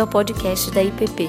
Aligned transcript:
bem-vindo 0.00 0.02
ao 0.02 0.06
podcast 0.06 0.70
da 0.70 0.82
IPP. 0.82 1.28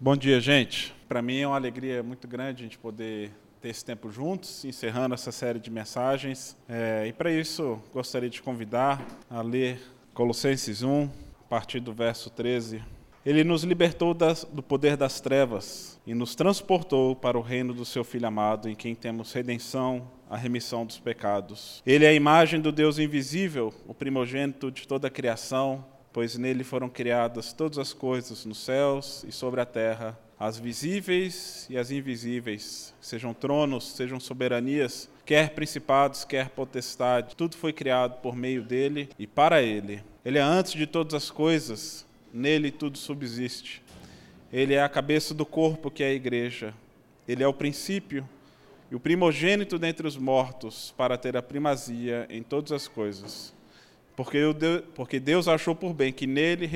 Bom 0.00 0.16
dia, 0.16 0.40
gente. 0.40 0.92
Para 1.08 1.22
mim 1.22 1.38
é 1.38 1.46
uma 1.46 1.56
alegria 1.56 2.02
muito 2.02 2.26
grande 2.26 2.62
a 2.62 2.64
gente 2.64 2.78
poder 2.78 3.30
ter 3.60 3.68
esse 3.68 3.84
tempo 3.84 4.10
juntos, 4.10 4.64
encerrando 4.64 5.14
essa 5.14 5.30
série 5.30 5.60
de 5.60 5.70
mensagens. 5.70 6.56
É, 6.68 7.06
e 7.06 7.12
para 7.12 7.30
isso, 7.30 7.80
gostaria 7.92 8.28
de 8.28 8.42
convidar 8.42 9.04
a 9.30 9.40
ler 9.42 9.80
Colossenses 10.12 10.82
1, 10.82 11.04
a 11.04 11.48
partir 11.48 11.80
do 11.80 11.92
verso 11.92 12.30
13. 12.30 12.82
Ele 13.24 13.44
nos 13.44 13.62
libertou 13.62 14.12
das, 14.12 14.44
do 14.44 14.62
poder 14.62 14.96
das 14.96 15.20
trevas 15.20 16.00
e 16.06 16.14
nos 16.14 16.34
transportou 16.34 17.14
para 17.14 17.38
o 17.38 17.42
reino 17.42 17.72
do 17.72 17.84
seu 17.84 18.02
Filho 18.02 18.26
amado, 18.26 18.68
em 18.68 18.74
quem 18.74 18.94
temos 18.94 19.32
redenção, 19.32 20.10
a 20.28 20.36
remissão 20.36 20.84
dos 20.84 20.98
pecados. 20.98 21.82
Ele 21.86 22.04
é 22.04 22.08
a 22.08 22.14
imagem 22.14 22.60
do 22.60 22.72
Deus 22.72 22.98
invisível, 22.98 23.72
o 23.86 23.94
primogênito 23.94 24.70
de 24.70 24.88
toda 24.88 25.06
a 25.06 25.10
criação, 25.10 25.84
pois 26.12 26.36
nele 26.36 26.64
foram 26.64 26.88
criadas 26.88 27.52
todas 27.52 27.78
as 27.78 27.92
coisas 27.92 28.44
nos 28.44 28.58
céus 28.58 29.24
e 29.26 29.30
sobre 29.30 29.60
a 29.60 29.66
terra 29.66 30.18
as 30.42 30.58
visíveis 30.58 31.68
e 31.70 31.78
as 31.78 31.92
invisíveis, 31.92 32.92
sejam 33.00 33.32
tronos, 33.32 33.92
sejam 33.92 34.18
soberanias, 34.18 35.08
quer 35.24 35.50
principados, 35.50 36.24
quer 36.24 36.48
potestade, 36.48 37.36
tudo 37.36 37.56
foi 37.56 37.72
criado 37.72 38.20
por 38.20 38.34
meio 38.34 38.60
dele 38.60 39.08
e 39.16 39.24
para 39.24 39.62
ele. 39.62 40.02
Ele 40.24 40.38
é 40.38 40.42
antes 40.42 40.72
de 40.72 40.84
todas 40.84 41.14
as 41.14 41.30
coisas, 41.30 42.04
nele 42.32 42.70
tudo 42.70 42.98
subsiste. 42.98 43.82
Ele 44.52 44.74
é 44.74 44.82
a 44.82 44.88
cabeça 44.88 45.34
do 45.34 45.46
corpo 45.46 45.90
que 45.90 46.02
é 46.02 46.08
a 46.08 46.12
igreja. 46.12 46.74
Ele 47.26 47.42
é 47.42 47.46
o 47.46 47.54
princípio 47.54 48.28
e 48.90 48.94
o 48.94 49.00
primogênito 49.00 49.78
dentre 49.78 50.06
os 50.06 50.16
mortos 50.16 50.92
para 50.96 51.16
ter 51.16 51.36
a 51.36 51.42
primazia 51.42 52.26
em 52.28 52.42
todas 52.42 52.72
as 52.72 52.86
coisas. 52.88 53.54
Porque, 54.14 54.52
Deus, 54.52 54.82
porque 54.94 55.18
Deus 55.18 55.48
achou 55.48 55.74
por 55.74 55.94
bem 55.94 56.12
que 56.12 56.26
nele 56.26 56.68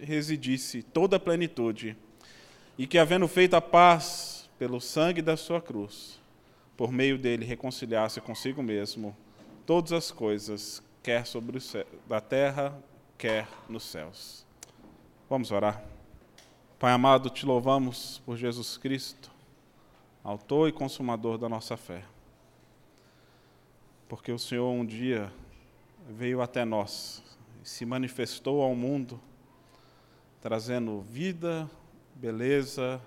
residisse 0.00 0.82
toda 0.82 1.16
a 1.16 1.20
plenitude 1.20 1.96
e 2.78 2.86
que, 2.86 2.98
havendo 2.98 3.26
feito 3.26 3.54
a 3.54 3.60
paz 3.60 4.48
pelo 4.56 4.80
sangue 4.80 5.20
da 5.20 5.36
sua 5.36 5.60
cruz, 5.60 6.20
por 6.76 6.92
meio 6.92 7.18
dele 7.18 7.44
reconciliasse 7.44 8.20
consigo 8.20 8.62
mesmo 8.62 9.16
todas 9.66 9.92
as 9.92 10.12
coisas, 10.12 10.80
quer 11.02 11.26
sobre 11.26 11.58
da 12.08 12.20
terra, 12.20 12.80
quer 13.18 13.48
nos 13.68 13.82
céus. 13.82 14.47
Vamos 15.28 15.52
orar. 15.52 15.84
Pai 16.78 16.90
amado, 16.90 17.28
te 17.28 17.44
louvamos 17.44 18.22
por 18.24 18.34
Jesus 18.34 18.78
Cristo, 18.78 19.30
autor 20.24 20.70
e 20.70 20.72
consumador 20.72 21.36
da 21.36 21.50
nossa 21.50 21.76
fé. 21.76 22.02
Porque 24.08 24.32
o 24.32 24.38
Senhor 24.38 24.70
um 24.70 24.86
dia 24.86 25.30
veio 26.08 26.40
até 26.40 26.64
nós 26.64 27.22
e 27.62 27.68
se 27.68 27.84
manifestou 27.84 28.62
ao 28.62 28.74
mundo, 28.74 29.20
trazendo 30.40 31.02
vida, 31.02 31.68
beleza 32.14 32.98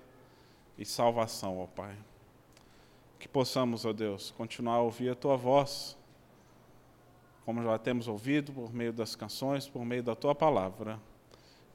e 0.78 0.84
salvação, 0.84 1.58
ó 1.58 1.66
Pai. 1.66 1.96
Que 3.18 3.26
possamos, 3.26 3.84
ó 3.84 3.92
Deus, 3.92 4.30
continuar 4.30 4.76
a 4.76 4.82
ouvir 4.82 5.10
a 5.10 5.16
Tua 5.16 5.36
voz, 5.36 5.98
como 7.44 7.64
já 7.64 7.76
temos 7.78 8.06
ouvido 8.06 8.52
por 8.52 8.72
meio 8.72 8.92
das 8.92 9.16
canções, 9.16 9.68
por 9.68 9.84
meio 9.84 10.04
da 10.04 10.14
Tua 10.14 10.36
palavra. 10.36 11.00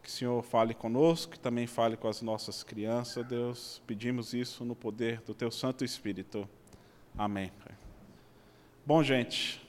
Que 0.08 0.12
o 0.14 0.16
Senhor 0.16 0.42
fale 0.42 0.74
conosco, 0.74 1.34
que 1.34 1.40
também 1.40 1.68
fale 1.68 1.98
com 1.98 2.08
as 2.08 2.22
nossas 2.22 2.64
crianças, 2.64 3.28
Deus. 3.28 3.82
Pedimos 3.86 4.34
isso 4.34 4.64
no 4.64 4.74
poder 4.74 5.20
do 5.20 5.34
Teu 5.34 5.52
Santo 5.52 5.84
Espírito. 5.84 6.48
Amém. 7.18 7.52
Bom, 8.86 9.04
gente, 9.04 9.62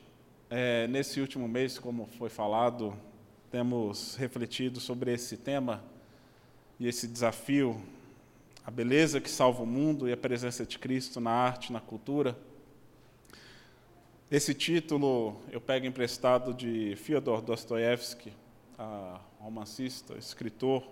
é, 0.49 0.87
nesse 0.87 1.21
último 1.21 1.49
mês, 1.49 1.77
como 1.77 2.07
foi 2.07 2.29
falado, 2.29 2.97
temos 3.51 4.15
refletido 4.15 4.79
sobre 4.79 5.13
esse 5.13 5.37
tema 5.37 5.83
e 6.79 6.87
esse 6.87 7.09
desafio, 7.09 7.83
a 8.65 8.71
beleza 8.71 9.21
que 9.21 9.29
salva 9.29 9.65
o 9.65 9.67
mundo 9.67 10.09
e 10.09 10.13
a 10.13 10.17
presença 10.17 10.65
de 10.65 10.79
Cristo 10.79 11.21
na 11.21 11.33
arte, 11.33 11.73
na 11.73 11.81
cultura. 11.81 12.39
Esse 14.31 14.55
título 14.55 15.37
eu 15.51 15.61
pego 15.61 15.85
emprestado 15.85 16.55
de 16.55 16.95
Fyodor 16.95 17.43
Dostoevsky, 17.43 18.33
romancista, 19.41 20.17
escritor 20.17 20.83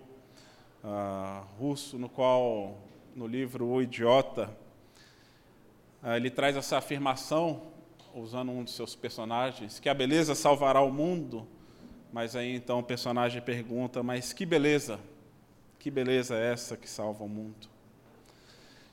russo, 1.59 1.97
no 1.97 2.09
qual, 2.09 2.77
no 3.15 3.27
livro 3.27 3.65
O 3.65 3.81
Idiota, 3.81 4.49
ele 6.15 6.29
traz 6.29 6.55
essa 6.55 6.77
afirmação, 6.77 7.63
usando 8.13 8.51
um 8.51 8.63
de 8.63 8.71
seus 8.71 8.95
personagens, 8.95 9.79
que 9.79 9.89
a 9.89 9.93
beleza 9.93 10.35
salvará 10.35 10.81
o 10.81 10.91
mundo, 10.91 11.47
mas 12.11 12.35
aí 12.35 12.55
então 12.55 12.79
o 12.79 12.83
personagem 12.83 13.41
pergunta: 13.41 14.01
mas 14.01 14.33
que 14.33 14.45
beleza? 14.45 14.99
Que 15.79 15.91
beleza 15.91 16.35
é 16.35 16.51
essa 16.51 16.77
que 16.77 16.89
salva 16.89 17.23
o 17.23 17.29
mundo? 17.29 17.67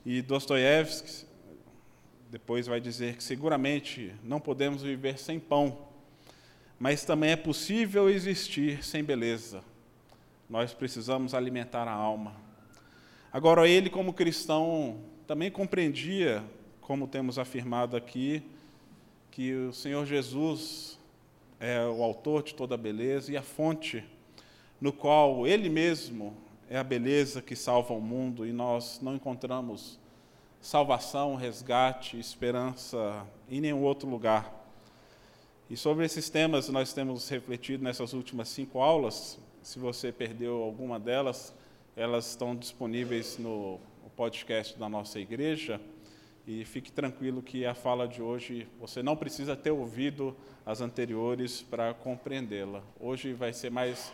E 0.05 0.21
Dostoiévski 0.21 1.25
depois 2.29 2.67
vai 2.67 2.81
dizer 2.81 3.15
que 3.15 3.23
seguramente 3.23 4.13
não 4.23 4.39
podemos 4.39 4.81
viver 4.81 5.17
sem 5.17 5.39
pão, 5.39 5.77
mas 6.79 7.05
também 7.05 7.31
é 7.31 7.35
possível 7.35 8.09
existir 8.09 8.83
sem 8.83 9.03
beleza. 9.03 9.63
Nós 10.49 10.73
precisamos 10.73 11.33
alimentar 11.33 11.87
a 11.87 11.91
alma. 11.91 12.35
Agora, 13.31 13.67
ele, 13.67 13.89
como 13.89 14.13
cristão, 14.13 14.99
também 15.27 15.49
compreendia, 15.49 16.43
como 16.81 17.07
temos 17.07 17.39
afirmado 17.39 17.97
aqui, 17.97 18.43
que 19.31 19.53
o 19.53 19.73
Senhor 19.73 20.05
Jesus 20.05 20.99
é 21.59 21.85
o 21.85 22.03
autor 22.03 22.43
de 22.43 22.53
toda 22.53 22.75
a 22.75 22.77
beleza 22.77 23.31
e 23.31 23.37
a 23.37 23.41
fonte 23.41 24.03
no 24.79 24.93
qual 24.93 25.47
ele 25.47 25.69
mesmo 25.69 26.35
é 26.69 26.77
a 26.77 26.83
beleza 26.83 27.41
que 27.41 27.55
salva 27.55 27.93
o 27.93 28.01
mundo 28.01 28.45
e 28.45 28.51
nós 28.51 28.99
não 29.01 29.15
encontramos 29.15 29.99
salvação, 30.61 31.35
resgate, 31.35 32.19
esperança 32.19 33.25
em 33.49 33.61
nenhum 33.61 33.81
outro 33.81 34.09
lugar. 34.09 34.64
E 35.67 35.75
sobre 35.75 36.05
esses 36.05 36.29
temas 36.29 36.69
nós 36.69 36.93
temos 36.93 37.27
refletido 37.27 37.83
nessas 37.83 38.13
últimas 38.13 38.49
cinco 38.49 38.81
aulas. 38.81 39.39
Se 39.63 39.79
você 39.79 40.11
perdeu 40.11 40.61
alguma 40.61 40.99
delas, 40.99 41.55
elas 41.95 42.29
estão 42.29 42.55
disponíveis 42.55 43.39
no 43.39 43.79
podcast 44.15 44.77
da 44.77 44.87
nossa 44.87 45.19
igreja. 45.19 45.81
E 46.45 46.63
fique 46.65 46.91
tranquilo 46.91 47.41
que 47.41 47.65
a 47.65 47.73
fala 47.73 48.07
de 48.07 48.21
hoje 48.21 48.67
você 48.79 49.01
não 49.01 49.15
precisa 49.15 49.55
ter 49.55 49.71
ouvido 49.71 50.37
as 50.63 50.81
anteriores 50.81 51.63
para 51.63 51.95
compreendê-la. 51.95 52.83
Hoje 52.99 53.33
vai 53.33 53.51
ser 53.51 53.71
mais 53.71 54.13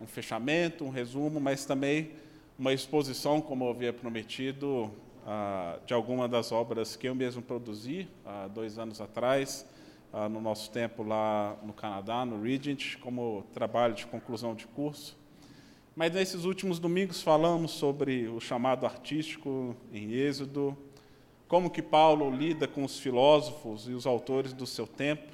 um 0.00 0.06
fechamento, 0.06 0.84
um 0.84 0.90
resumo, 0.90 1.40
mas 1.40 1.64
também 1.64 2.12
uma 2.56 2.72
exposição, 2.72 3.40
como 3.40 3.64
eu 3.64 3.70
havia 3.70 3.92
prometido, 3.92 4.88
ah, 5.26 5.80
de 5.84 5.92
alguma 5.92 6.28
das 6.28 6.52
obras 6.52 6.94
que 6.94 7.08
eu 7.08 7.14
mesmo 7.14 7.42
produzi 7.42 8.06
há 8.24 8.46
dois 8.46 8.78
anos 8.78 9.00
atrás, 9.00 9.66
ah, 10.12 10.28
no 10.28 10.40
nosso 10.40 10.70
tempo 10.70 11.02
lá 11.02 11.56
no 11.62 11.72
Canadá, 11.72 12.24
no 12.24 12.42
Regent, 12.42 12.98
como 12.98 13.44
trabalho 13.52 13.94
de 13.94 14.06
conclusão 14.06 14.54
de 14.54 14.66
curso. 14.66 15.16
Mas 15.94 16.12
nesses 16.12 16.44
últimos 16.44 16.78
domingos 16.78 17.22
falamos 17.22 17.72
sobre 17.72 18.28
o 18.28 18.40
chamado 18.40 18.86
artístico 18.86 19.76
em 19.92 20.12
Êxodo, 20.12 20.76
como 21.48 21.70
que 21.70 21.82
Paulo 21.82 22.30
lida 22.30 22.66
com 22.66 22.82
os 22.82 22.98
filósofos 22.98 23.88
e 23.88 23.92
os 23.92 24.06
autores 24.06 24.52
do 24.52 24.66
seu 24.66 24.86
tempo, 24.86 25.30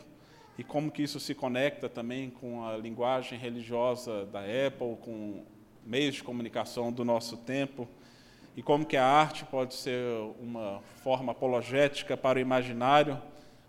e 0.58 0.64
como 0.64 0.90
que 0.90 1.02
isso 1.02 1.20
se 1.20 1.32
conecta 1.32 1.88
também 1.88 2.30
com 2.30 2.66
a 2.66 2.76
linguagem 2.76 3.38
religiosa 3.38 4.26
da 4.26 4.40
Apple, 4.40 4.96
com 5.00 5.44
meios 5.86 6.16
de 6.16 6.24
comunicação 6.24 6.92
do 6.92 7.04
nosso 7.04 7.36
tempo, 7.36 7.88
e 8.56 8.62
como 8.62 8.84
que 8.84 8.96
a 8.96 9.06
arte 9.06 9.44
pode 9.44 9.74
ser 9.74 10.02
uma 10.40 10.80
forma 11.04 11.30
apologética 11.30 12.16
para 12.16 12.38
o 12.38 12.42
imaginário. 12.42 13.22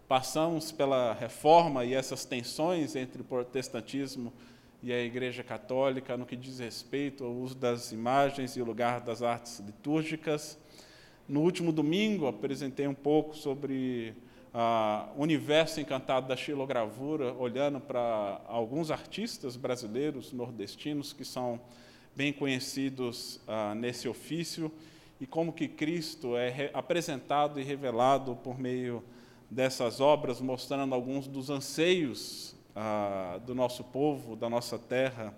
Passamos 0.10 0.72
pela 0.72 1.14
reforma 1.14 1.86
e 1.86 1.94
essas 1.94 2.26
tensões 2.26 2.96
entre 2.96 3.22
o 3.22 3.24
protestantismo 3.24 4.34
e 4.82 4.92
a 4.92 5.00
Igreja 5.00 5.44
Católica 5.44 6.18
no 6.18 6.26
que 6.26 6.36
diz 6.36 6.58
respeito 6.58 7.24
ao 7.24 7.32
uso 7.32 7.54
das 7.54 7.92
imagens 7.92 8.58
e 8.58 8.62
o 8.62 8.66
lugar 8.66 9.02
das 9.02 9.22
artes 9.22 9.60
litúrgicas. 9.60 10.58
No 11.28 11.42
último 11.42 11.72
domingo, 11.72 12.26
apresentei 12.26 12.88
um 12.88 12.94
pouco 12.96 13.36
sobre 13.36 14.16
o 15.16 15.22
universo 15.22 15.80
encantado 15.80 16.28
da 16.28 16.36
xilogravura, 16.36 17.32
olhando 17.36 17.80
para 17.80 18.42
alguns 18.48 18.90
artistas 18.90 19.56
brasileiros, 19.56 20.34
nordestinos, 20.34 21.14
que 21.14 21.24
são 21.24 21.62
bem 22.16 22.34
conhecidos 22.34 23.40
ah, 23.48 23.76
nesse 23.76 24.08
ofício, 24.08 24.72
e 25.22 25.28
como 25.28 25.54
que 25.54 25.68
Cristo 25.68 26.36
é 26.36 26.72
apresentado 26.74 27.60
e 27.60 27.64
revelado 27.64 28.36
por 28.38 28.58
meio 28.58 29.04
dessas 29.50 30.00
obras, 30.00 30.40
mostrando 30.40 30.94
alguns 30.94 31.28
dos 31.28 31.50
anseios 31.50 32.56
ah, 32.76 33.40
do 33.46 33.56
nosso 33.56 33.84
povo, 33.84 34.36
da 34.36 34.50
nossa 34.50 34.78
terra, 34.78 35.34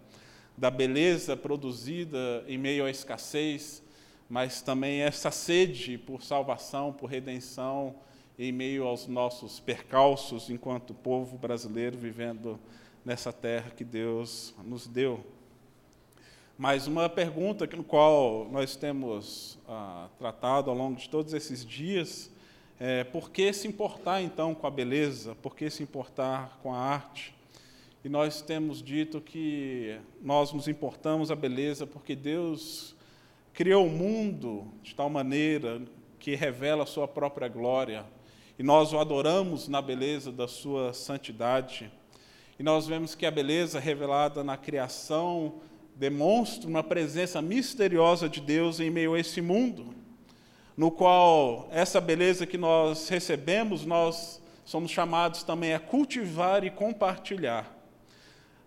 da 0.57 0.69
beleza 0.69 1.37
produzida 1.37 2.43
em 2.47 2.57
meio 2.57 2.85
à 2.85 2.89
escassez, 2.89 3.81
mas 4.29 4.61
também 4.61 5.01
essa 5.01 5.31
sede 5.31 5.97
por 5.97 6.21
salvação, 6.23 6.91
por 6.91 7.09
redenção, 7.09 7.95
em 8.37 8.51
meio 8.51 8.85
aos 8.85 9.07
nossos 9.07 9.59
percalços 9.59 10.49
enquanto 10.49 10.93
povo 10.93 11.37
brasileiro 11.37 11.97
vivendo 11.97 12.59
nessa 13.03 13.31
terra 13.31 13.71
que 13.71 13.83
Deus 13.83 14.53
nos 14.63 14.87
deu. 14.87 15.23
Mas 16.57 16.85
uma 16.85 17.09
pergunta 17.09 17.65
no 17.75 17.83
qual 17.83 18.47
nós 18.51 18.75
temos 18.75 19.57
ah, 19.67 20.07
tratado 20.17 20.69
ao 20.69 20.75
longo 20.75 20.95
de 20.95 21.09
todos 21.09 21.33
esses 21.33 21.65
dias 21.65 22.31
é 22.83 23.03
por 23.03 23.29
que 23.29 23.53
se 23.53 23.67
importar 23.67 24.23
então 24.23 24.55
com 24.55 24.65
a 24.65 24.71
beleza? 24.71 25.35
Por 25.35 25.55
que 25.55 25.69
se 25.69 25.83
importar 25.83 26.57
com 26.63 26.73
a 26.73 26.79
arte? 26.79 27.31
E 28.03 28.09
nós 28.09 28.41
temos 28.41 28.81
dito 28.81 29.21
que 29.21 29.99
nós 30.19 30.51
nos 30.51 30.67
importamos 30.67 31.29
a 31.29 31.35
beleza 31.35 31.85
porque 31.85 32.15
Deus 32.15 32.95
criou 33.53 33.85
o 33.85 33.89
mundo 33.91 34.65
de 34.81 34.95
tal 34.95 35.11
maneira 35.11 35.79
que 36.17 36.33
revela 36.33 36.81
a 36.81 36.87
sua 36.87 37.07
própria 37.07 37.47
glória. 37.47 38.03
E 38.57 38.63
nós 38.63 38.91
o 38.93 38.97
adoramos 38.97 39.67
na 39.67 39.79
beleza 39.79 40.31
da 40.31 40.47
sua 40.47 40.91
santidade. 40.91 41.91
E 42.57 42.63
nós 42.63 42.87
vemos 42.87 43.13
que 43.13 43.27
a 43.27 43.31
beleza 43.31 43.79
revelada 43.79 44.43
na 44.43 44.57
criação 44.57 45.61
demonstra 45.95 46.67
uma 46.67 46.81
presença 46.81 47.43
misteriosa 47.43 48.27
de 48.27 48.41
Deus 48.41 48.79
em 48.79 48.89
meio 48.89 49.13
a 49.13 49.19
esse 49.19 49.39
mundo, 49.39 49.93
no 50.81 50.89
qual 50.89 51.67
essa 51.69 52.01
beleza 52.01 52.47
que 52.47 52.57
nós 52.57 53.07
recebemos, 53.07 53.85
nós 53.85 54.41
somos 54.65 54.89
chamados 54.89 55.43
também 55.43 55.75
a 55.75 55.79
cultivar 55.79 56.63
e 56.63 56.71
compartilhar. 56.71 57.71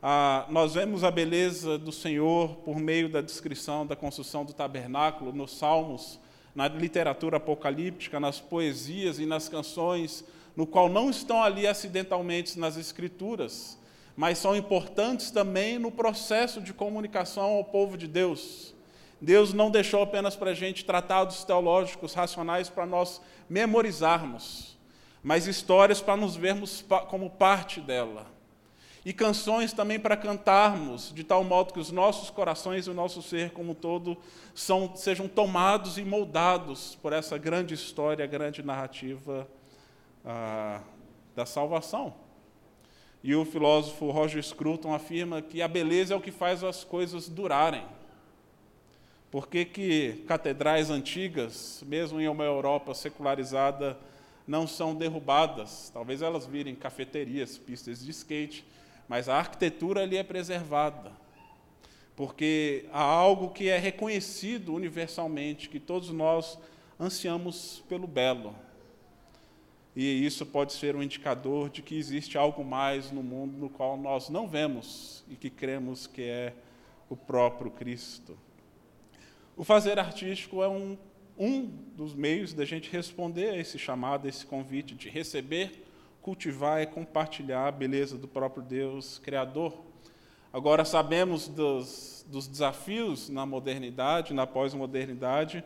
Ah, 0.01 0.47
nós 0.49 0.75
vemos 0.75 1.03
a 1.03 1.11
beleza 1.11 1.77
do 1.77 1.91
Senhor 1.91 2.55
por 2.59 2.79
meio 2.79 3.09
da 3.09 3.21
descrição 3.21 3.85
da 3.85 3.97
construção 3.97 4.45
do 4.45 4.53
tabernáculo 4.53 5.33
nos 5.33 5.59
Salmos, 5.59 6.21
na 6.55 6.69
literatura 6.69 7.39
apocalíptica, 7.39 8.21
nas 8.21 8.39
poesias 8.39 9.19
e 9.19 9.27
nas 9.27 9.49
canções, 9.49 10.25
no 10.55 10.69
qual 10.69 10.89
não 10.89 11.11
estão 11.11 11.43
ali 11.43 11.67
acidentalmente 11.67 12.61
nas 12.61 12.77
Escrituras, 12.77 13.77
mas 14.15 14.39
são 14.39 14.55
importantes 14.55 15.33
também 15.33 15.81
no 15.81 15.91
processo 15.91 16.61
de 16.61 16.73
comunicação 16.73 17.55
ao 17.55 17.65
povo 17.65 17.99
de 17.99 18.07
Deus. 18.07 18.73
Deus 19.25 19.53
não 19.53 19.71
deixou 19.71 20.03
apenas 20.03 20.37
para 20.37 20.51
a 20.51 20.55
gente 20.55 20.85
tratados 20.85 21.45
teológicos 21.45 22.15
racionais 22.15 22.69
para 22.69 22.87
nós 22.87 23.21
memorizarmos, 23.49 24.79
mas 25.23 25.47
histórias 25.47 26.01
para 26.01 26.17
nos 26.17 26.37
vermos 26.37 26.85
como 27.09 27.31
parte 27.31 27.81
dela 27.81 28.35
e 29.05 29.13
canções 29.13 29.73
também 29.73 30.01
para 30.01 30.17
cantarmos, 30.17 31.13
de 31.15 31.23
tal 31.23 31.45
modo 31.45 31.75
que 31.75 31.81
os 31.81 31.91
nossos 31.91 32.31
corações 32.31 32.87
e 32.87 32.91
o 32.91 32.95
nosso 32.95 33.21
ser 33.21 33.51
como 33.51 33.75
todo 33.75 34.17
são, 34.55 34.97
sejam 34.97 35.29
tomados 35.29 35.99
e 35.99 36.05
moldados 36.05 36.97
por 37.03 37.13
essa 37.13 37.37
grande 37.37 37.75
história, 37.75 38.27
grande 38.27 38.63
narrativa 38.63 39.47
ah, 40.25 40.81
da 41.37 41.45
salvação. 41.45 42.15
E 43.23 43.35
o 43.35 43.45
filósofo 43.45 44.11
Roger 44.11 44.43
Scruton 44.43 44.95
afirma 44.95 45.43
que 45.43 45.61
a 45.61 45.69
beleza 45.69 46.15
é 46.15 46.17
o 46.17 46.21
que 46.21 46.31
faz 46.31 46.65
as 46.65 46.83
coisas 46.83 47.29
durarem. 47.29 47.85
Por 49.35 49.49
que, 49.49 49.65
que 49.65 50.25
catedrais 50.29 50.91
antigas, 50.91 51.83
mesmo 51.89 52.21
em 52.21 52.29
uma 52.29 52.45
Europa 52.45 52.95
secularizada, 52.95 53.99
não 54.47 54.65
são 54.65 54.95
derrubadas? 54.95 55.91
Talvez 55.93 56.23
elas 56.23 56.47
virem 56.47 56.77
cafeterias, 56.77 57.59
pistas 57.59 58.05
de 58.05 58.13
skate, 58.13 58.65
mas 59.09 59.29
a 59.29 59.37
arquitetura 59.37 60.03
ali 60.03 60.17
é 60.17 60.23
preservada, 60.23 61.11
porque 62.15 62.85
há 62.93 63.03
algo 63.03 63.51
que 63.51 63.69
é 63.69 63.77
reconhecido 63.77 64.73
universalmente, 64.73 65.69
que 65.69 65.81
todos 65.81 66.11
nós 66.11 66.57
ansiamos 67.01 67.83
pelo 67.89 68.07
belo. 68.07 68.55
E 69.97 70.25
isso 70.25 70.47
pode 70.47 70.75
ser 70.75 70.95
um 70.95 71.03
indicador 71.03 71.71
de 71.71 71.83
que 71.83 71.99
existe 71.99 72.39
algo 72.39 72.65
mais 72.65 73.11
no 73.11 73.21
mundo 73.21 73.59
no 73.59 73.69
qual 73.69 73.97
nós 73.97 74.29
não 74.29 74.47
vemos 74.47 75.25
e 75.29 75.35
que 75.35 75.51
cremos 75.51 76.07
que 76.07 76.23
é 76.23 76.53
o 77.11 77.17
próprio 77.17 77.73
Cristo. 77.73 78.39
O 79.57 79.63
fazer 79.63 80.01
artístico 80.01 80.65
é 80.65 80.69
um, 80.69 80.99
um 81.39 81.71
dos 81.97 82.13
meios 82.13 82.53
da 82.53 82.65
gente 82.65 82.91
responder 82.91 83.51
a 83.51 83.57
esse 83.57 83.79
chamado, 83.79 84.27
a 84.27 84.29
esse 84.29 84.45
convite 84.45 84.97
de 84.97 85.09
receber 85.09 85.85
cultivar 86.21 86.83
e 86.83 86.87
compartilhar 86.87 87.69
a 87.69 87.71
beleza 87.71 88.17
do 88.19 88.27
próprio 88.27 88.63
Deus 88.65 89.19
Criador. 89.19 89.73
Agora, 90.53 90.85
sabemos 90.85 91.47
dos, 91.47 92.27
dos 92.29 92.49
desafios 92.49 93.29
na 93.29 93.47
modernidade, 93.47 94.35
na 94.35 94.47
pós-modernidade, 94.47 95.63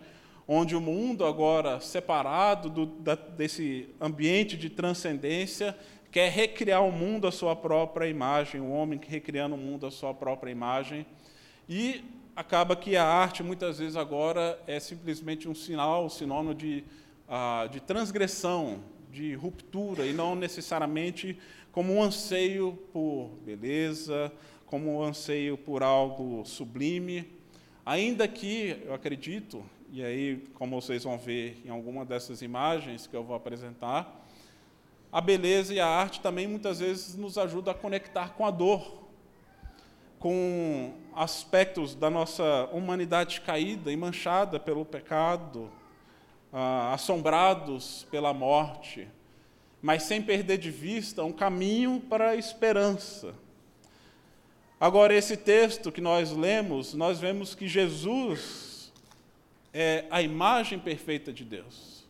onde 0.47 0.77
o 0.77 0.81
mundo, 0.81 1.25
agora 1.25 1.81
separado 1.81 2.69
do, 2.69 2.87
da, 2.87 3.15
desse 3.15 3.89
ambiente 4.01 4.57
de 4.57 4.69
transcendência, 4.69 5.75
quer 6.11 6.31
recriar 6.31 6.85
o 6.85 6.93
mundo 6.93 7.27
à 7.27 7.33
sua 7.33 7.57
própria 7.57 8.07
imagem, 8.07 8.61
o 8.61 8.71
homem 8.71 9.01
recriando 9.03 9.55
o 9.55 9.59
mundo 9.59 9.87
à 9.87 9.91
sua 9.91 10.13
própria 10.13 10.51
imagem. 10.51 11.07
E 11.69 12.05
acaba 12.39 12.77
que 12.77 12.97
a 12.97 13.05
arte, 13.05 13.43
muitas 13.43 13.81
vezes, 13.81 13.97
agora 13.97 14.63
é 14.65 14.79
simplesmente 14.79 15.49
um 15.49 15.55
sinal, 15.57 16.05
um 16.05 16.09
sinônimo 16.09 16.55
de, 16.55 16.85
uh, 17.29 17.69
de 17.69 17.81
transgressão, 17.81 18.79
de 19.11 19.35
ruptura 19.35 20.07
e 20.07 20.13
não 20.13 20.37
necessariamente 20.37 21.37
como 21.73 21.93
um 21.93 22.01
anseio 22.01 22.79
por 22.93 23.31
beleza, 23.45 24.31
como 24.67 25.01
um 25.01 25.03
anseio 25.03 25.59
por 25.59 25.83
algo 25.83 26.45
sublime, 26.45 27.29
ainda 27.85 28.29
que 28.29 28.81
eu 28.87 28.95
acredito, 28.95 29.61
e 29.93 30.05
aí 30.05 30.49
como 30.55 30.81
vocês 30.81 31.03
vão 31.03 31.19
ver 31.19 31.61
em 31.67 31.71
alguma 31.71 32.05
dessas 32.05 32.41
imagens 32.41 33.09
que 33.09 33.17
eu 33.17 33.25
vou 33.25 33.35
apresentar, 33.35 34.25
a 35.11 35.21
beleza 35.21 35.75
e 35.75 35.81
a 35.81 35.89
arte 35.89 36.21
também 36.21 36.47
muitas 36.47 36.79
vezes 36.79 37.17
nos 37.17 37.37
ajudam 37.37 37.75
a 37.75 37.77
conectar 37.77 38.35
com 38.35 38.47
a 38.47 38.51
dor, 38.53 39.08
com 40.19 40.95
aspectos 41.15 41.95
da 41.95 42.11
nossa 42.11 42.69
humanidade 42.73 43.41
caída 43.41 43.93
e 43.93 43.97
manchada 43.97 44.59
pelo 44.59 44.85
pecado, 44.85 45.71
ah, 46.53 46.93
assombrados 46.93 48.07
pela 48.11 48.35
morte, 48.35 49.09
mas 49.81 50.03
sem 50.03 50.21
perder 50.21 50.59
de 50.59 50.71
vista 50.71 51.23
um 51.25 51.33
caminho 51.33 52.01
para 52.01 52.31
a 52.31 52.37
esperança. 52.37 53.35
Agora, 54.81 55.15
esse 55.15 55.37
texto 55.37 55.91
que 55.91 56.01
nós 56.01 56.31
lemos, 56.31 56.95
nós 56.95 57.19
vemos 57.19 57.55
que 57.55 57.67
Jesus 57.67 58.93
é 59.73 60.05
a 60.11 60.23
imagem 60.23 60.79
perfeita 60.79 61.33
de 61.33 61.45
Deus. 61.45 62.07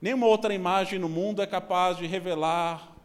Nenhuma 0.00 0.26
outra 0.26 0.54
imagem 0.54 0.98
no 0.98 1.08
mundo 1.08 1.42
é 1.42 1.46
capaz 1.46 1.96
de 1.96 2.06
revelar 2.06 2.96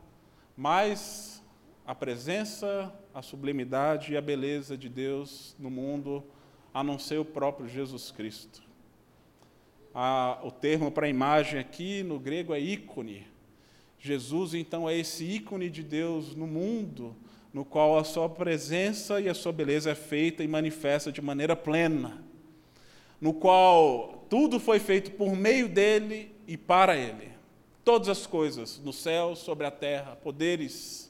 mais 0.56 1.44
a 1.86 1.94
presença, 1.94 2.92
a 3.16 3.24
sublimidade 3.24 4.14
e 4.14 4.18
a 4.18 4.22
beleza 4.22 4.78
de 4.78 4.90
Deus 4.90 5.56
no 5.58 5.72
mundo, 5.72 6.24
a 6.72 6.84
não 6.84 7.00
ser 7.00 7.18
o 7.18 7.26
próprio 7.26 7.68
Jesus 7.68 8.12
Cristo 8.12 8.66
a, 9.96 10.40
o 10.44 10.52
termo 10.52 10.92
para 10.92 11.08
imagem 11.08 11.58
aqui 11.58 12.04
no 12.04 12.20
grego 12.20 12.54
é 12.54 12.60
ícone. 12.60 13.26
Jesus, 13.98 14.54
então, 14.54 14.90
é 14.90 14.98
esse 14.98 15.24
ícone 15.24 15.70
de 15.70 15.82
Deus 15.82 16.36
no 16.36 16.46
mundo, 16.46 17.16
no 17.54 17.64
qual 17.64 17.98
a 17.98 18.04
sua 18.04 18.28
presença 18.28 19.22
e 19.22 19.30
a 19.30 19.34
sua 19.34 19.54
beleza 19.54 19.90
é 19.90 19.96
feita 19.96 20.44
e 20.44 20.48
manifesta 20.48 21.12
de 21.12 21.22
maneira 21.22 21.56
plena, 21.56 22.22
no 23.22 23.34
qual 23.34 24.26
tudo 24.30 24.60
foi 24.60 24.80
feito 24.80 25.12
por 25.12 25.34
meio 25.34 25.70
dele 25.70 26.36
e 26.46 26.58
para 26.58 26.98
ele. 26.98 27.30
Todas 27.86 28.10
as 28.10 28.28
coisas, 28.28 28.80
no 28.84 28.92
céu, 28.92 29.36
sobre 29.36 29.66
a 29.66 29.72
terra, 29.72 30.18
poderes 30.18 31.10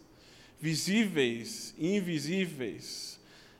visíveis 0.59 1.73
e 1.77 1.95
invisíveis, 1.97 3.15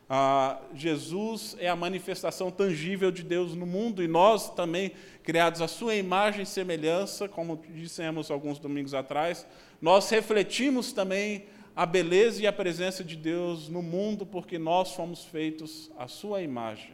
ah, 0.08 0.62
Jesus 0.76 1.56
é 1.60 1.68
a 1.68 1.76
manifestação 1.76 2.52
tangível 2.52 3.10
de 3.10 3.24
Deus 3.24 3.56
no 3.56 3.66
mundo 3.66 4.04
e 4.04 4.08
nós 4.08 4.50
também, 4.52 4.92
criados 5.24 5.62
à 5.62 5.68
sua 5.68 5.96
imagem 5.96 6.44
e 6.44 6.46
semelhança, 6.46 7.28
como 7.28 7.64
dissemos 7.70 8.30
alguns 8.30 8.60
domingos 8.60 8.94
atrás, 8.94 9.48
nós 9.82 10.10
refletimos 10.10 10.94
também 10.94 11.46
a 11.76 11.86
beleza 11.86 12.42
e 12.42 12.48
a 12.48 12.54
presença 12.54 13.04
de 13.04 13.16
Deus 13.16 13.68
no 13.68 13.82
mundo 13.82 14.26
porque 14.26 14.60
nós 14.60 14.94
fomos 14.94 15.26
feitos 15.26 15.92
à 15.98 16.08
sua 16.08 16.42
imagem. 16.42 16.94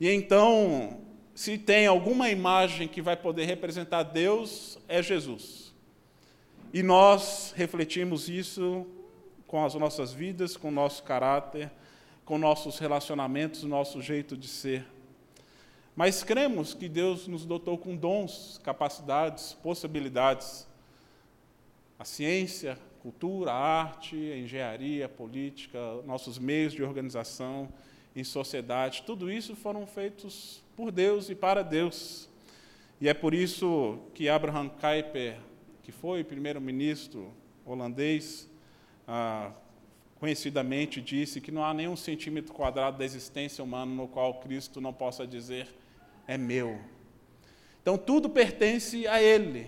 E 0.00 0.08
então, 0.08 0.98
se 1.34 1.58
tem 1.58 1.86
alguma 1.86 2.30
imagem 2.30 2.88
que 2.88 3.02
vai 3.02 3.16
poder 3.16 3.44
representar 3.44 4.02
Deus, 4.02 4.78
é 4.88 5.02
Jesus. 5.02 5.59
E 6.72 6.82
nós 6.82 7.52
refletimos 7.56 8.28
isso 8.28 8.86
com 9.46 9.64
as 9.64 9.74
nossas 9.74 10.12
vidas, 10.12 10.56
com 10.56 10.68
o 10.68 10.70
nosso 10.70 11.02
caráter, 11.02 11.68
com 12.24 12.38
nossos 12.38 12.78
relacionamentos, 12.78 13.64
nosso 13.64 14.00
jeito 14.00 14.36
de 14.36 14.46
ser. 14.46 14.86
Mas 15.96 16.22
cremos 16.22 16.72
que 16.72 16.88
Deus 16.88 17.26
nos 17.26 17.44
dotou 17.44 17.76
com 17.76 17.96
dons, 17.96 18.60
capacidades, 18.62 19.52
possibilidades. 19.54 20.64
A 21.98 22.04
ciência, 22.04 22.74
a 22.74 23.02
cultura, 23.02 23.50
a 23.50 23.56
arte, 23.56 24.14
a 24.14 24.38
engenharia, 24.38 25.06
a 25.06 25.08
política, 25.08 25.78
nossos 26.06 26.38
meios 26.38 26.72
de 26.72 26.84
organização 26.84 27.68
em 28.14 28.22
sociedade, 28.22 29.02
tudo 29.04 29.30
isso 29.30 29.56
foram 29.56 29.86
feitos 29.86 30.62
por 30.76 30.92
Deus 30.92 31.28
e 31.30 31.34
para 31.34 31.62
Deus. 31.62 32.28
E 33.00 33.08
é 33.08 33.14
por 33.14 33.34
isso 33.34 33.98
que 34.14 34.28
Abraham 34.28 34.68
Kuyper, 34.68 35.36
que 35.90 35.96
foi 35.96 36.22
primeiro-ministro 36.22 37.32
holandês, 37.66 38.48
ah, 39.08 39.50
conhecidamente 40.20 41.00
disse 41.00 41.40
que 41.40 41.50
não 41.50 41.64
há 41.64 41.74
nenhum 41.74 41.96
centímetro 41.96 42.54
quadrado 42.54 42.98
da 42.98 43.04
existência 43.04 43.64
humana 43.64 43.92
no 43.92 44.06
qual 44.06 44.34
Cristo 44.34 44.80
não 44.80 44.92
possa 44.92 45.26
dizer 45.26 45.66
é 46.28 46.38
meu. 46.38 46.78
Então 47.82 47.98
tudo 47.98 48.30
pertence 48.30 49.04
a 49.08 49.20
Ele. 49.20 49.66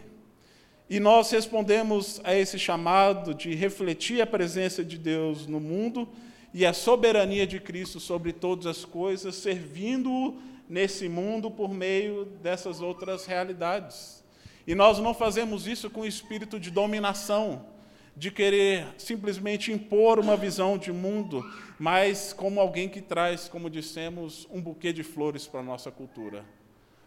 E 0.88 1.00
nós 1.00 1.29
respondemos 1.33 2.21
a 2.23 2.33
esse 2.37 2.57
chamado 2.57 3.35
de 3.35 3.52
refletir 3.52 4.23
a 4.23 4.26
presença 4.26 4.85
de 4.85 4.97
Deus 4.97 5.49
no 5.49 5.59
mundo 5.59 6.09
e 6.55 6.64
a 6.64 6.73
soberania 6.73 7.49
de 7.49 7.59
Cristo 7.59 7.99
sobre 7.99 8.33
todas 8.33 8.67
as 8.67 8.85
coisas, 8.85 9.35
servindo-o 9.35 10.41
nesse 10.69 11.09
mundo 11.09 11.50
por 11.50 11.75
meio 11.75 12.26
dessas 12.41 12.81
outras 12.81 13.26
realidades. 13.26 14.22
E 14.66 14.75
nós 14.75 14.99
não 14.99 15.12
fazemos 15.12 15.66
isso 15.66 15.90
com 15.90 16.04
espírito 16.04 16.59
de 16.59 16.71
dominação, 16.71 17.66
de 18.16 18.31
querer 18.31 18.87
simplesmente 18.99 19.73
impor 19.73 20.19
uma 20.19 20.37
visão 20.37 20.76
de 20.76 20.92
mundo, 20.92 21.42
mas 21.78 22.33
como 22.33 22.61
alguém 22.61 22.88
que 22.88 23.00
traz, 23.00 23.49
como 23.49 23.71
dissemos, 23.71 24.47
um 24.50 24.61
buquê 24.61 24.92
de 24.92 25.02
flores 25.02 25.47
para 25.47 25.61
a 25.61 25.64
nossa 25.64 25.90
cultura, 25.90 26.45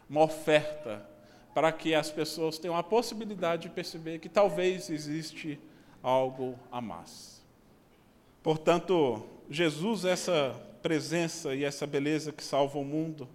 uma 0.10 0.24
oferta 0.24 1.08
para 1.54 1.72
que 1.72 1.96
as 1.96 2.12
pessoas 2.12 2.58
tenham 2.58 2.76
a 2.76 2.84
possibilidade 2.84 3.64
de 3.64 3.70
perceber 3.70 4.20
que 4.20 4.28
talvez 4.28 4.90
existe 4.90 5.58
algo 6.04 6.60
a 6.72 6.82
mais. 6.82 7.42
Portanto, 8.44 9.26
Jesus, 9.50 10.04
essa 10.06 10.54
presença 10.82 11.56
e 11.56 11.64
essa 11.64 11.88
beleza 11.88 12.32
que 12.32 12.44
salva 12.44 12.78
o 12.78 12.84
mundo. 12.84 13.28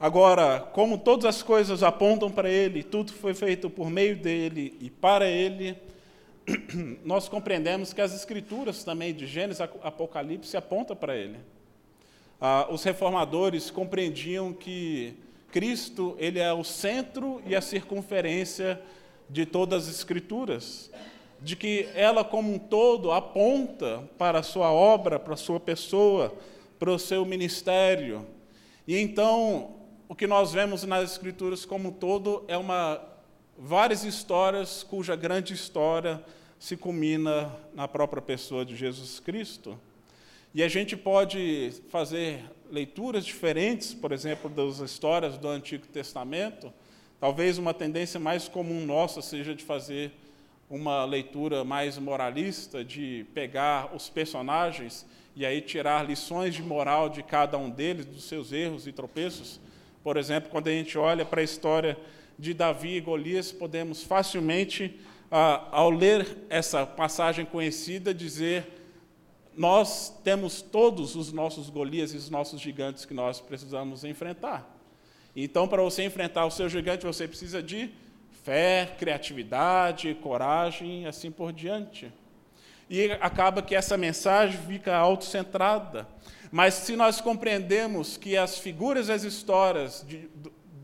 Agora, 0.00 0.60
como 0.72 0.96
todas 0.96 1.26
as 1.26 1.42
coisas 1.42 1.82
apontam 1.82 2.30
para 2.30 2.48
Ele, 2.48 2.82
tudo 2.82 3.12
foi 3.12 3.34
feito 3.34 3.68
por 3.68 3.90
meio 3.90 4.16
dele 4.16 4.74
e 4.80 4.88
para 4.88 5.28
Ele, 5.28 5.76
nós 7.04 7.28
compreendemos 7.28 7.92
que 7.92 8.00
as 8.00 8.14
Escrituras 8.14 8.82
também, 8.82 9.12
de 9.12 9.26
Gênesis 9.26 9.60
Apocalipse, 9.60 10.56
apontam 10.56 10.96
para 10.96 11.14
Ele. 11.14 11.36
Ah, 12.40 12.66
os 12.70 12.82
reformadores 12.82 13.70
compreendiam 13.70 14.54
que 14.54 15.12
Cristo 15.52 16.16
ele 16.18 16.38
é 16.38 16.50
o 16.50 16.64
centro 16.64 17.42
e 17.44 17.54
a 17.54 17.60
circunferência 17.60 18.80
de 19.28 19.44
todas 19.44 19.86
as 19.86 19.96
Escrituras, 19.96 20.90
de 21.42 21.54
que 21.56 21.90
ela 21.94 22.24
como 22.24 22.54
um 22.54 22.58
todo 22.58 23.12
aponta 23.12 24.02
para 24.16 24.38
a 24.38 24.42
sua 24.42 24.72
obra, 24.72 25.18
para 25.18 25.34
a 25.34 25.36
sua 25.36 25.60
pessoa, 25.60 26.34
para 26.78 26.90
o 26.90 26.98
seu 26.98 27.26
ministério. 27.26 28.26
E 28.88 28.96
então 28.96 29.79
o 30.10 30.14
que 30.16 30.26
nós 30.26 30.52
vemos 30.52 30.82
nas 30.82 31.12
Escrituras 31.12 31.64
como 31.64 31.90
um 31.90 31.92
todo 31.92 32.44
é 32.48 32.56
uma 32.56 33.00
várias 33.56 34.02
histórias 34.02 34.82
cuja 34.82 35.14
grande 35.14 35.54
história 35.54 36.20
se 36.58 36.76
culmina 36.76 37.56
na 37.72 37.86
própria 37.86 38.20
pessoa 38.20 38.64
de 38.64 38.74
Jesus 38.74 39.20
Cristo. 39.20 39.78
E 40.52 40.64
a 40.64 40.68
gente 40.68 40.96
pode 40.96 41.72
fazer 41.90 42.42
leituras 42.72 43.24
diferentes, 43.24 43.94
por 43.94 44.10
exemplo, 44.10 44.50
das 44.50 44.80
histórias 44.80 45.38
do 45.38 45.46
Antigo 45.46 45.86
Testamento, 45.86 46.72
talvez 47.20 47.56
uma 47.56 47.72
tendência 47.72 48.18
mais 48.18 48.48
comum 48.48 48.84
nossa 48.84 49.22
seja 49.22 49.54
de 49.54 49.62
fazer 49.62 50.10
uma 50.68 51.04
leitura 51.04 51.62
mais 51.62 51.96
moralista, 51.98 52.84
de 52.84 53.24
pegar 53.32 53.94
os 53.94 54.10
personagens 54.10 55.06
e 55.36 55.46
aí 55.46 55.60
tirar 55.60 56.04
lições 56.04 56.52
de 56.52 56.64
moral 56.64 57.08
de 57.08 57.22
cada 57.22 57.56
um 57.56 57.70
deles, 57.70 58.04
dos 58.04 58.24
seus 58.24 58.50
erros 58.50 58.88
e 58.88 58.92
tropeços. 58.92 59.60
Por 60.02 60.16
exemplo, 60.16 60.50
quando 60.50 60.68
a 60.68 60.72
gente 60.72 60.96
olha 60.96 61.24
para 61.24 61.40
a 61.40 61.44
história 61.44 61.96
de 62.38 62.54
Davi 62.54 62.96
e 62.96 63.00
Golias, 63.00 63.52
podemos 63.52 64.02
facilmente, 64.02 64.98
ah, 65.30 65.68
ao 65.70 65.90
ler 65.90 66.26
essa 66.48 66.86
passagem 66.86 67.44
conhecida, 67.44 68.14
dizer 68.14 68.80
nós 69.56 70.18
temos 70.24 70.62
todos 70.62 71.16
os 71.16 71.32
nossos 71.32 71.68
Golias 71.68 72.14
e 72.14 72.16
os 72.16 72.30
nossos 72.30 72.60
gigantes 72.60 73.04
que 73.04 73.12
nós 73.12 73.40
precisamos 73.40 74.04
enfrentar. 74.04 74.66
Então, 75.36 75.68
para 75.68 75.82
você 75.82 76.04
enfrentar 76.04 76.46
o 76.46 76.50
seu 76.50 76.68
gigante, 76.68 77.04
você 77.04 77.28
precisa 77.28 77.62
de 77.62 77.90
fé, 78.42 78.94
criatividade, 78.98 80.14
coragem 80.14 81.02
e 81.02 81.06
assim 81.06 81.30
por 81.30 81.52
diante. 81.52 82.10
E 82.88 83.12
acaba 83.20 83.62
que 83.62 83.74
essa 83.74 83.96
mensagem 83.96 84.58
fica 84.66 84.96
autocentrada. 84.96 86.08
Mas 86.50 86.74
se 86.74 86.96
nós 86.96 87.20
compreendemos 87.20 88.16
que 88.16 88.36
as 88.36 88.58
figuras 88.58 89.08
e 89.08 89.12
as 89.12 89.22
histórias 89.22 90.04
de, 90.06 90.28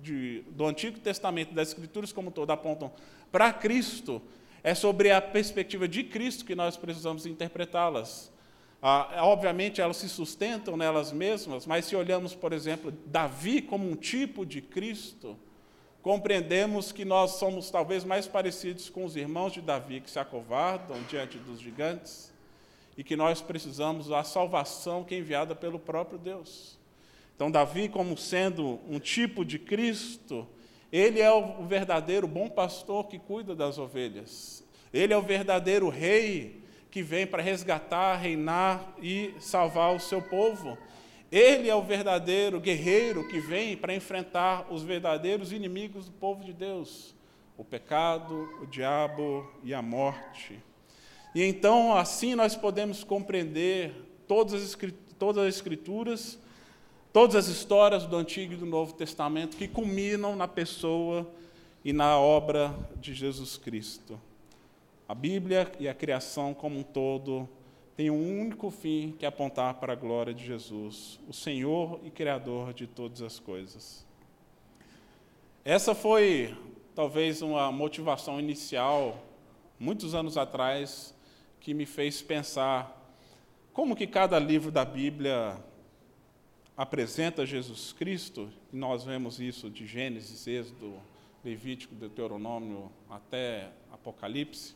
de, 0.01 0.45
do 0.51 0.65
Antigo 0.65 1.01
Testamento, 1.01 1.53
das 1.53 1.69
Escrituras 1.69 2.13
como 2.13 2.31
todo, 2.31 2.51
apontam 2.53 2.93
para 3.33 3.53
Cristo, 3.53 4.23
é 4.63 4.75
sobre 4.75 5.11
a 5.11 5.21
perspectiva 5.21 5.89
de 5.89 6.05
Cristo 6.05 6.45
que 6.45 6.55
nós 6.55 6.77
precisamos 6.77 7.27
interpretá-las. 7.27 8.33
Ah, 8.81 9.25
obviamente, 9.25 9.81
elas 9.81 9.97
se 9.97 10.09
sustentam 10.09 10.77
nelas 10.77 11.13
mesmas, 11.13 11.67
mas 11.67 11.87
se 11.87 11.97
olhamos, 11.97 12.35
por 12.35 12.53
exemplo, 12.53 12.93
Davi 13.07 13.61
como 13.61 13.91
um 13.91 13.97
tipo 13.97 14.47
de 14.47 14.61
Cristo, 14.61 15.37
compreendemos 16.01 16.93
que 16.93 17.05
nós 17.05 17.33
somos 17.33 17.71
talvez 17.71 18.05
mais 18.05 18.29
parecidos 18.29 18.89
com 18.89 19.05
os 19.05 19.17
irmãos 19.17 19.53
de 19.53 19.61
Davi 19.61 20.01
que 20.01 20.11
se 20.11 20.21
acovardam 20.21 20.97
diante 21.09 21.39
dos 21.39 21.59
gigantes 21.59 22.36
e 22.97 23.05
que 23.05 23.17
nós 23.17 23.43
precisamos 23.43 24.09
da 24.09 24.25
salvação 24.25 25.05
que 25.05 25.15
é 25.15 25.19
enviada 25.19 25.55
pelo 25.55 25.79
próprio 25.79 26.19
Deus. 26.19 26.79
Então, 27.35 27.51
Davi, 27.51 27.89
como 27.89 28.17
sendo 28.17 28.81
um 28.89 28.99
tipo 28.99 29.45
de 29.45 29.59
Cristo, 29.59 30.47
ele 30.91 31.21
é 31.21 31.31
o 31.31 31.67
verdadeiro 31.67 32.27
bom 32.27 32.49
pastor 32.49 33.07
que 33.09 33.19
cuida 33.19 33.55
das 33.55 33.77
ovelhas. 33.77 34.65
Ele 34.93 35.13
é 35.13 35.17
o 35.17 35.23
verdadeiro 35.23 35.89
rei 35.91 36.63
que 36.91 37.03
vem 37.03 37.27
para 37.27 37.43
resgatar, 37.43 38.17
reinar 38.17 38.95
e 39.03 39.35
salvar 39.39 39.95
o 39.95 40.01
seu 40.01 40.23
povo. 40.23 40.79
Ele 41.31 41.69
é 41.69 41.75
o 41.75 41.83
verdadeiro 41.83 42.59
guerreiro 42.59 43.29
que 43.29 43.39
vem 43.39 43.77
para 43.77 43.95
enfrentar 43.95 44.73
os 44.73 44.83
verdadeiros 44.83 45.53
inimigos 45.53 46.07
do 46.07 46.13
povo 46.13 46.43
de 46.43 46.55
Deus: 46.55 47.15
o 47.59 47.65
pecado, 47.65 48.49
o 48.63 48.67
diabo 48.67 49.47
e 49.63 49.75
a 49.75 49.83
morte. 49.83 50.59
E 51.37 51.45
então, 51.45 51.95
assim, 51.95 52.35
nós 52.35 52.57
podemos 52.57 53.05
compreender 53.05 53.93
todas 54.27 54.55
as, 54.55 54.75
Escrituras, 55.47 56.39
todas 57.13 57.37
as 57.37 57.49
histórias 57.49 58.07
do 58.07 58.17
Antigo 58.17 58.55
e 58.55 58.57
do 58.57 58.65
Novo 58.65 58.95
Testamento 58.95 59.55
que 59.55 59.69
culminam 59.69 60.35
na 60.35 60.49
pessoa 60.49 61.31
e 61.85 61.93
na 61.93 62.19
obra 62.19 62.75
de 62.99 63.13
Jesus 63.13 63.59
Cristo. 63.59 64.19
A 65.07 65.15
Bíblia 65.15 65.71
e 65.79 65.87
a 65.87 65.93
criação 65.93 66.55
como 66.55 66.79
um 66.79 66.83
todo 66.83 67.47
têm 67.95 68.11
um 68.11 68.41
único 68.41 68.71
fim 68.71 69.15
que 69.19 69.27
é 69.27 69.29
apontar 69.29 69.75
para 69.75 69.93
a 69.93 69.97
glória 69.97 70.33
de 70.33 70.43
Jesus, 70.43 71.21
o 71.29 71.35
Senhor 71.35 72.01
e 72.03 72.11
Criador 72.11 72.73
de 72.73 72.87
todas 72.87 73.21
as 73.21 73.39
coisas. 73.39 74.07
Essa 75.63 75.95
foi 75.95 76.57
talvez 76.95 77.43
uma 77.43 77.71
motivação 77.71 78.41
inicial, 78.41 79.23
muitos 79.79 80.15
anos 80.15 80.39
atrás, 80.39 81.15
que 81.61 81.75
me 81.75 81.87
fez 81.87 82.23
pensar 82.23 82.93
como 83.73 83.95
que 83.95 84.07
cada 84.07 84.39
livro 84.39 84.71
da 84.71 84.85
Bíblia 84.85 85.59
apresenta 86.77 87.47
Jesus 87.47 87.93
Cristo, 87.93 88.51
e 88.73 88.77
nós 88.77 89.05
vemos 89.05 89.41
isso 89.41 89.71
de 89.71 89.87
Gênesis, 89.87 90.47
Êxodo, 90.47 90.95
Levítico, 91.45 91.95
Deuteronômio 91.95 92.91
até 93.09 93.71
Apocalipse. 93.93 94.75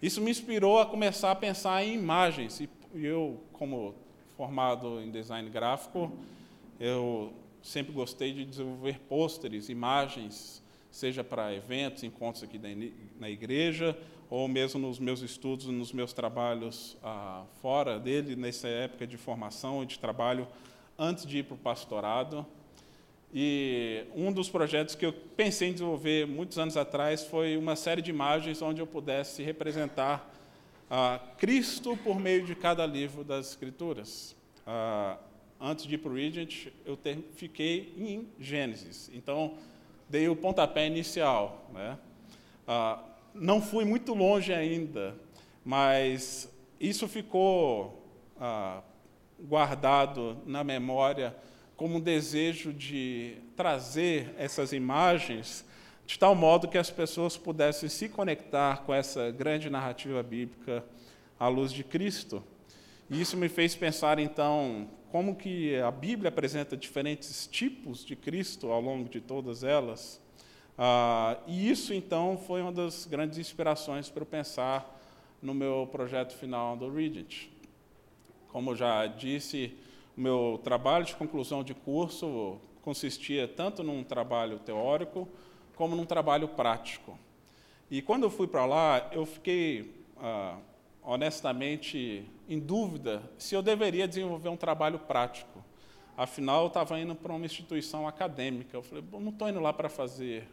Isso 0.00 0.20
me 0.20 0.30
inspirou 0.30 0.80
a 0.80 0.86
começar 0.86 1.30
a 1.30 1.34
pensar 1.34 1.84
em 1.84 1.94
imagens. 1.94 2.60
E 2.60 2.68
eu, 2.94 3.40
como 3.52 3.94
formado 4.36 5.00
em 5.00 5.10
design 5.10 5.48
gráfico, 5.48 6.12
eu 6.80 7.32
sempre 7.62 7.92
gostei 7.92 8.32
de 8.32 8.44
desenvolver 8.44 8.98
pôsteres, 9.08 9.68
imagens, 9.68 10.60
seja 10.90 11.22
para 11.22 11.54
eventos, 11.54 12.02
encontros 12.02 12.42
aqui 12.42 12.60
na 13.18 13.30
igreja, 13.30 13.96
ou 14.32 14.48
mesmo 14.48 14.80
nos 14.80 14.98
meus 14.98 15.20
estudos, 15.20 15.66
nos 15.66 15.92
meus 15.92 16.14
trabalhos 16.14 16.96
ah, 17.02 17.44
fora 17.60 18.00
dele, 18.00 18.34
nessa 18.34 18.66
época 18.66 19.06
de 19.06 19.18
formação 19.18 19.82
e 19.82 19.86
de 19.86 19.98
trabalho, 19.98 20.48
antes 20.98 21.26
de 21.26 21.40
ir 21.40 21.42
para 21.42 21.54
o 21.54 21.58
pastorado. 21.58 22.46
E 23.30 24.06
um 24.14 24.32
dos 24.32 24.48
projetos 24.48 24.94
que 24.94 25.04
eu 25.04 25.12
pensei 25.12 25.68
em 25.68 25.72
desenvolver 25.74 26.26
muitos 26.26 26.58
anos 26.58 26.78
atrás 26.78 27.24
foi 27.24 27.58
uma 27.58 27.76
série 27.76 28.00
de 28.00 28.08
imagens 28.08 28.62
onde 28.62 28.80
eu 28.80 28.86
pudesse 28.86 29.42
representar 29.42 30.34
ah, 30.90 31.20
Cristo 31.36 31.94
por 31.98 32.18
meio 32.18 32.46
de 32.46 32.54
cada 32.54 32.86
livro 32.86 33.22
das 33.22 33.50
Escrituras. 33.50 34.34
Ah, 34.66 35.18
antes 35.60 35.84
de 35.84 35.96
ir 35.96 35.98
para 35.98 36.10
o 36.10 36.14
Regent, 36.14 36.68
eu 36.86 36.96
ter, 36.96 37.18
fiquei 37.34 37.92
em 37.98 38.26
Gênesis. 38.40 39.10
Então, 39.12 39.58
dei 40.08 40.26
o 40.26 40.34
pontapé 40.34 40.86
inicial. 40.86 41.68
Né? 41.70 41.98
Ah, 42.66 43.11
não 43.34 43.60
fui 43.60 43.84
muito 43.84 44.14
longe 44.14 44.52
ainda, 44.52 45.14
mas 45.64 46.52
isso 46.80 47.06
ficou 47.08 48.06
ah, 48.40 48.82
guardado 49.40 50.38
na 50.46 50.62
memória 50.62 51.34
como 51.76 51.96
um 51.96 52.00
desejo 52.00 52.72
de 52.72 53.36
trazer 53.56 54.34
essas 54.38 54.72
imagens 54.72 55.64
de 56.06 56.18
tal 56.18 56.34
modo 56.34 56.68
que 56.68 56.76
as 56.76 56.90
pessoas 56.90 57.36
pudessem 57.36 57.88
se 57.88 58.08
conectar 58.08 58.82
com 58.84 58.92
essa 58.92 59.30
grande 59.30 59.70
narrativa 59.70 60.22
bíblica 60.22 60.84
à 61.38 61.48
luz 61.48 61.72
de 61.72 61.82
Cristo. 61.82 62.42
E 63.08 63.20
isso 63.20 63.36
me 63.36 63.48
fez 63.48 63.74
pensar 63.74 64.18
então 64.18 64.88
como 65.10 65.36
que 65.36 65.76
a 65.76 65.90
Bíblia 65.90 66.28
apresenta 66.28 66.76
diferentes 66.76 67.46
tipos 67.46 68.04
de 68.04 68.16
Cristo 68.16 68.70
ao 68.70 68.80
longo 68.80 69.08
de 69.08 69.20
todas 69.20 69.62
elas. 69.62 70.20
Ah, 70.76 71.36
e 71.46 71.70
isso 71.70 71.92
então 71.92 72.38
foi 72.46 72.62
uma 72.62 72.72
das 72.72 73.04
grandes 73.04 73.38
inspirações 73.38 74.08
para 74.08 74.22
eu 74.22 74.26
pensar 74.26 75.00
no 75.40 75.52
meu 75.52 75.88
projeto 75.90 76.34
final 76.34 76.76
do 76.76 76.90
Regent. 76.90 77.48
Como 78.48 78.74
já 78.74 79.06
disse, 79.06 79.76
o 80.16 80.20
meu 80.20 80.60
trabalho 80.62 81.04
de 81.04 81.14
conclusão 81.14 81.62
de 81.62 81.74
curso 81.74 82.58
consistia 82.82 83.46
tanto 83.46 83.82
num 83.82 84.02
trabalho 84.02 84.58
teórico 84.58 85.28
como 85.76 85.96
num 85.96 86.04
trabalho 86.04 86.48
prático. 86.48 87.18
E 87.90 88.00
quando 88.00 88.24
eu 88.24 88.30
fui 88.30 88.46
para 88.46 88.64
lá, 88.64 89.10
eu 89.12 89.26
fiquei 89.26 89.94
ah, 90.18 90.56
honestamente 91.02 92.24
em 92.48 92.58
dúvida 92.58 93.22
se 93.36 93.54
eu 93.54 93.62
deveria 93.62 94.08
desenvolver 94.08 94.48
um 94.48 94.56
trabalho 94.56 94.98
prático. 94.98 95.62
Afinal, 96.16 96.62
eu 96.62 96.66
estava 96.68 96.98
indo 97.00 97.14
para 97.14 97.32
uma 97.32 97.44
instituição 97.44 98.06
acadêmica. 98.06 98.76
Eu 98.76 98.82
falei, 98.82 99.04
não 99.12 99.30
estou 99.30 99.48
indo 99.48 99.60
lá 99.60 99.72
para 99.72 99.88
fazer 99.88 100.46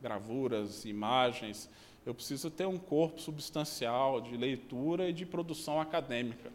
gravuras, 0.00 0.84
imagens. 0.84 1.68
Eu 2.04 2.14
preciso 2.14 2.50
ter 2.50 2.66
um 2.66 2.78
corpo 2.78 3.20
substancial 3.20 4.20
de 4.20 4.36
leitura 4.36 5.08
e 5.08 5.12
de 5.12 5.24
produção 5.24 5.80
acadêmica. 5.80 6.50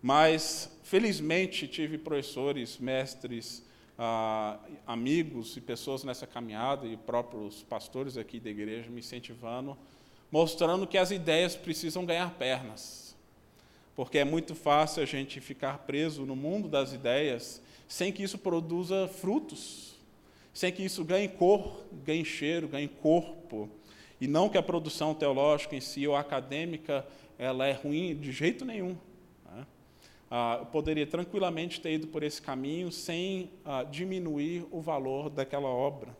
Mas, 0.00 0.70
felizmente, 0.82 1.68
tive 1.68 1.98
professores, 1.98 2.78
mestres, 2.78 3.64
ah, 3.98 4.58
amigos 4.86 5.56
e 5.56 5.60
pessoas 5.60 6.02
nessa 6.02 6.26
caminhada 6.26 6.86
e 6.86 6.96
próprios 6.96 7.62
pastores 7.62 8.16
aqui 8.16 8.40
da 8.40 8.50
igreja 8.50 8.90
me 8.90 9.00
incentivando, 9.00 9.76
mostrando 10.30 10.86
que 10.86 10.98
as 10.98 11.10
ideias 11.10 11.54
precisam 11.54 12.04
ganhar 12.04 12.32
pernas. 12.34 13.14
Porque 13.94 14.18
é 14.18 14.24
muito 14.24 14.54
fácil 14.54 15.02
a 15.02 15.06
gente 15.06 15.40
ficar 15.40 15.78
preso 15.78 16.24
no 16.24 16.34
mundo 16.34 16.68
das 16.68 16.92
ideias 16.92 17.60
sem 17.86 18.10
que 18.10 18.22
isso 18.22 18.38
produza 18.38 19.06
frutos, 19.06 19.91
sem 20.52 20.72
que 20.72 20.82
isso 20.84 21.04
ganhe 21.04 21.28
cor, 21.28 21.84
ganhe 22.04 22.24
cheiro, 22.24 22.68
ganhe 22.68 22.88
corpo. 22.88 23.68
E 24.20 24.26
não 24.26 24.48
que 24.48 24.58
a 24.58 24.62
produção 24.62 25.14
teológica 25.14 25.74
em 25.74 25.80
si 25.80 26.06
ou 26.06 26.14
acadêmica 26.14 27.06
ela 27.38 27.66
é 27.66 27.72
ruim 27.72 28.14
de 28.14 28.30
jeito 28.30 28.64
nenhum. 28.64 28.96
Ah, 30.34 30.56
eu 30.60 30.66
poderia 30.66 31.06
tranquilamente 31.06 31.78
ter 31.78 31.92
ido 31.92 32.06
por 32.06 32.22
esse 32.22 32.40
caminho 32.40 32.90
sem 32.90 33.50
ah, 33.66 33.82
diminuir 33.82 34.64
o 34.70 34.80
valor 34.80 35.28
daquela 35.28 35.68
obra. 35.68 36.16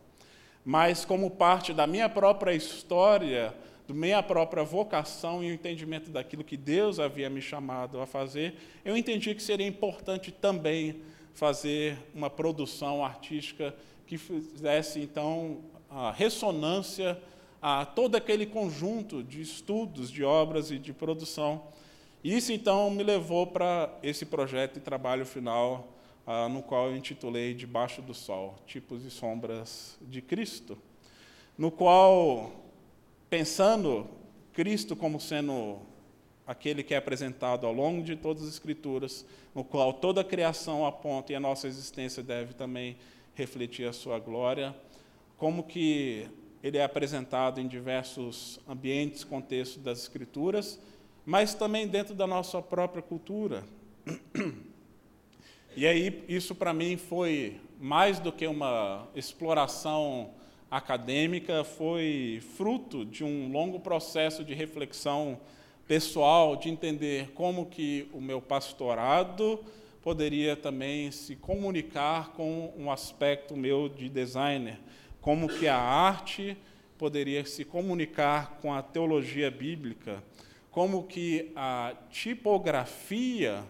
Mas, 0.63 1.03
como 1.03 1.31
parte 1.31 1.73
da 1.73 1.87
minha 1.87 2.07
própria 2.07 2.53
história, 2.53 3.55
da 3.87 3.93
minha 3.95 4.21
própria 4.21 4.63
vocação 4.63 5.43
e 5.43 5.49
o 5.49 5.53
entendimento 5.55 6.11
daquilo 6.11 6.43
que 6.43 6.55
Deus 6.55 6.99
havia 6.99 7.27
me 7.27 7.41
chamado 7.41 7.99
a 7.99 8.05
fazer, 8.05 8.53
eu 8.85 8.95
entendi 8.95 9.33
que 9.33 9.41
seria 9.41 9.65
importante 9.65 10.31
também 10.31 11.01
fazer 11.33 11.97
uma 12.13 12.29
produção 12.29 13.03
artística 13.03 13.73
que 14.05 14.17
fizesse, 14.17 14.99
então, 14.99 15.61
a 15.89 16.11
ressonância 16.11 17.19
a 17.61 17.85
todo 17.85 18.15
aquele 18.15 18.45
conjunto 18.45 19.23
de 19.23 19.41
estudos, 19.41 20.11
de 20.11 20.23
obras 20.23 20.69
e 20.69 20.77
de 20.77 20.91
produção. 20.91 21.63
Isso 22.21 22.51
então 22.51 22.89
me 22.89 23.03
levou 23.03 23.47
para 23.47 23.89
esse 24.03 24.25
projeto 24.25 24.75
de 24.75 24.79
trabalho 24.81 25.25
final, 25.25 25.87
ah, 26.27 26.49
no 26.49 26.61
qual 26.61 26.89
eu 26.89 26.97
intitulei 26.97 27.53
Debaixo 27.53 28.01
do 28.01 28.13
Sol 28.13 28.55
Tipos 28.65 29.05
e 29.05 29.09
Sombras 29.09 29.97
de 30.01 30.21
Cristo, 30.21 30.77
no 31.57 31.71
qual, 31.71 32.51
pensando 33.29 34.09
Cristo 34.51 34.95
como 34.95 35.19
sendo 35.19 35.79
aquele 36.45 36.83
que 36.83 36.93
é 36.93 36.97
apresentado 36.97 37.65
ao 37.65 37.73
longo 37.73 38.03
de 38.03 38.15
todas 38.15 38.43
as 38.43 38.49
Escrituras, 38.49 39.25
no 39.55 39.63
qual 39.63 39.93
toda 39.93 40.21
a 40.21 40.23
criação 40.23 40.85
aponta 40.85 41.31
e 41.31 41.35
a 41.35 41.39
nossa 41.39 41.67
existência 41.67 42.21
deve 42.21 42.53
também 42.53 42.97
refletir 43.35 43.87
a 43.87 43.93
sua 43.93 44.19
glória, 44.19 44.75
como 45.37 45.63
que 45.63 46.27
ele 46.61 46.77
é 46.77 46.83
apresentado 46.83 47.59
em 47.59 47.67
diversos 47.67 48.59
ambientes, 48.67 49.23
contextos 49.23 49.81
das 49.83 49.99
Escrituras 49.99 50.79
mas 51.25 51.53
também 51.53 51.87
dentro 51.87 52.13
da 52.13 52.27
nossa 52.27 52.61
própria 52.61 53.01
cultura. 53.01 53.63
E 55.75 55.87
aí, 55.87 56.23
isso 56.27 56.53
para 56.53 56.71
mim 56.71 56.97
foi 56.97 57.59
mais 57.79 58.19
do 58.19 58.31
que 58.31 58.45
uma 58.45 59.07
exploração 59.15 60.29
acadêmica, 60.69 61.63
foi 61.63 62.43
fruto 62.55 63.03
de 63.03 63.23
um 63.23 63.51
longo 63.51 63.79
processo 63.79 64.43
de 64.43 64.53
reflexão 64.53 65.39
pessoal, 65.87 66.55
de 66.55 66.69
entender 66.69 67.31
como 67.31 67.65
que 67.65 68.07
o 68.13 68.21
meu 68.21 68.39
pastorado 68.39 69.59
poderia 70.03 70.57
também 70.57 71.09
se 71.11 71.33
comunicar 71.33 72.33
com 72.33 72.73
um 72.77 72.91
aspecto 72.91 73.55
meu 73.55 73.87
de 73.87 74.09
designer, 74.09 74.77
como 75.21 75.47
que 75.47 75.65
a 75.65 75.77
arte 75.77 76.57
poderia 76.97 77.45
se 77.45 77.63
comunicar 77.63 78.59
com 78.61 78.73
a 78.73 78.81
teologia 78.81 79.49
bíblica, 79.49 80.21
como 80.69 81.03
que 81.03 81.53
a 81.55 81.93
tipografia, 82.09 83.63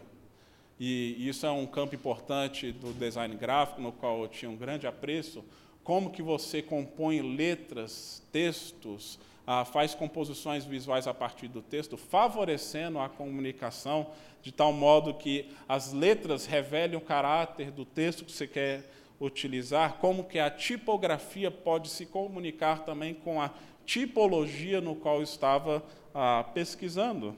e 0.79 1.27
isso 1.27 1.45
é 1.45 1.51
um 1.51 1.67
campo 1.67 1.93
importante 1.93 2.71
do 2.71 2.91
design 2.93 3.35
gráfico, 3.35 3.79
no 3.79 3.91
qual 3.91 4.23
eu 4.23 4.27
tinha 4.27 4.49
um 4.49 4.57
grande 4.57 4.87
apreço, 4.87 5.45
como 5.83 6.09
que 6.09 6.23
você 6.23 6.63
compõe 6.63 7.21
letras, 7.21 8.23
textos, 8.31 9.19
ah, 9.45 9.65
faz 9.65 9.93
composições 9.93 10.65
visuais 10.65 11.07
a 11.07 11.13
partir 11.13 11.47
do 11.47 11.61
texto, 11.61 11.97
favorecendo 11.97 12.99
a 12.99 13.09
comunicação 13.09 14.07
de 14.41 14.51
tal 14.51 14.73
modo 14.73 15.13
que 15.13 15.49
as 15.67 15.93
letras 15.93 16.45
revelem 16.45 16.97
o 16.97 17.01
caráter 17.01 17.71
do 17.71 17.85
texto 17.85 18.25
que 18.25 18.31
você 18.31 18.47
quer 18.47 18.89
utilizar, 19.19 19.93
como 19.99 20.25
que 20.25 20.39
a 20.39 20.49
tipografia 20.49 21.49
pode 21.49 21.89
se 21.89 22.05
comunicar 22.05 22.83
também 22.83 23.13
com 23.13 23.41
a 23.41 23.51
tipologia 23.85 24.81
no 24.81 24.95
qual 24.95 25.21
estava 25.21 25.83
ah, 26.13 26.45
pesquisando. 26.53 27.35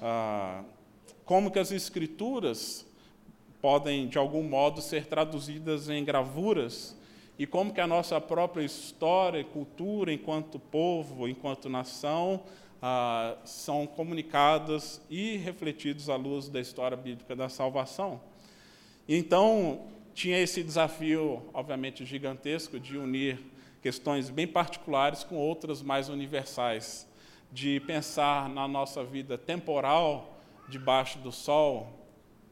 Ah, 0.00 0.62
como 1.24 1.50
que 1.50 1.58
as 1.58 1.72
escrituras 1.72 2.86
podem, 3.60 4.06
de 4.06 4.18
algum 4.18 4.42
modo, 4.42 4.80
ser 4.80 5.06
traduzidas 5.06 5.88
em 5.88 6.04
gravuras 6.04 6.95
e 7.38 7.46
como 7.46 7.72
que 7.72 7.80
a 7.80 7.86
nossa 7.86 8.20
própria 8.20 8.64
história 8.64 9.38
e 9.38 9.44
cultura, 9.44 10.12
enquanto 10.12 10.58
povo, 10.58 11.28
enquanto 11.28 11.68
nação, 11.68 12.42
ah, 12.80 13.36
são 13.44 13.86
comunicadas 13.86 15.00
e 15.10 15.36
refletidos 15.36 16.08
à 16.08 16.16
luz 16.16 16.48
da 16.48 16.60
história 16.60 16.96
bíblica 16.96 17.36
da 17.36 17.48
salvação. 17.48 18.20
Então, 19.08 19.86
tinha 20.14 20.38
esse 20.38 20.62
desafio, 20.62 21.42
obviamente, 21.52 22.04
gigantesco 22.04 22.80
de 22.80 22.96
unir 22.96 23.38
questões 23.82 24.30
bem 24.30 24.46
particulares 24.46 25.22
com 25.22 25.36
outras 25.36 25.82
mais 25.82 26.08
universais, 26.08 27.06
de 27.52 27.80
pensar 27.80 28.48
na 28.48 28.66
nossa 28.66 29.04
vida 29.04 29.36
temporal 29.36 30.40
debaixo 30.68 31.18
do 31.18 31.30
sol 31.30 31.88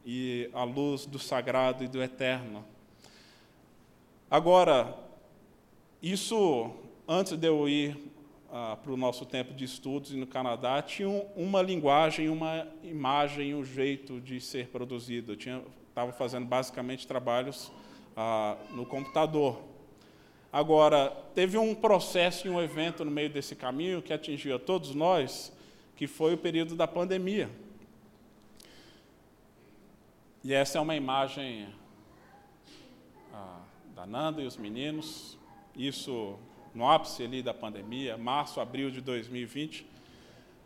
e 0.05 0.49
à 0.53 0.63
luz 0.63 1.07
do 1.07 1.19
sagrado 1.19 1.83
e 1.83 1.89
do 1.89 2.03
eterno. 2.03 2.65
Agora, 4.35 4.93
isso, 6.03 6.73
antes 7.07 7.37
de 7.37 7.47
eu 7.47 7.69
ir 7.69 7.97
ah, 8.51 8.77
para 8.83 8.91
o 8.91 8.97
nosso 8.97 9.25
tempo 9.25 9.55
de 9.55 9.65
estudos 9.65 10.11
no 10.11 10.27
Canadá, 10.27 10.83
tinha 10.83 11.09
uma 11.37 11.63
linguagem, 11.63 12.29
uma 12.29 12.67
imagem, 12.83 13.55
um 13.55 13.65
jeito 13.65 14.21
de 14.21 14.41
ser 14.41 14.71
produzido. 14.71 15.35
Eu 15.35 15.65
estava 15.89 16.11
fazendo 16.11 16.47
basicamente 16.47 17.07
trabalhos 17.07 17.71
ah, 18.17 18.57
no 18.73 18.85
computador. 18.85 19.63
Agora, 20.53 21.11
teve 21.33 21.57
um 21.57 21.73
processo 21.73 22.49
e 22.49 22.51
um 22.51 22.61
evento 22.61 23.05
no 23.05 23.13
meio 23.13 23.31
desse 23.31 23.55
caminho 23.55 24.03
que 24.03 24.13
atingiu 24.13 24.57
a 24.57 24.59
todos 24.59 24.97
nós, 24.97 25.57
que 25.95 26.09
foi 26.09 26.35
o 26.35 26.39
período 26.39 26.75
da 26.75 26.89
pandemia. 26.89 27.49
E 30.43 30.53
essa 30.53 30.79
é 30.79 30.81
uma 30.81 30.97
imagem 30.97 31.69
da 34.05 34.07
Nanda 34.07 34.43
e 34.43 34.47
os 34.47 34.59
meninos, 34.59 35.39
isso 35.75 36.39
no 36.75 36.87
ápice 36.87 37.23
ali 37.23 37.43
da 37.43 37.55
pandemia, 37.55 38.19
março, 38.19 38.61
abril 38.61 38.91
de 38.91 39.01
2020. 39.01 39.87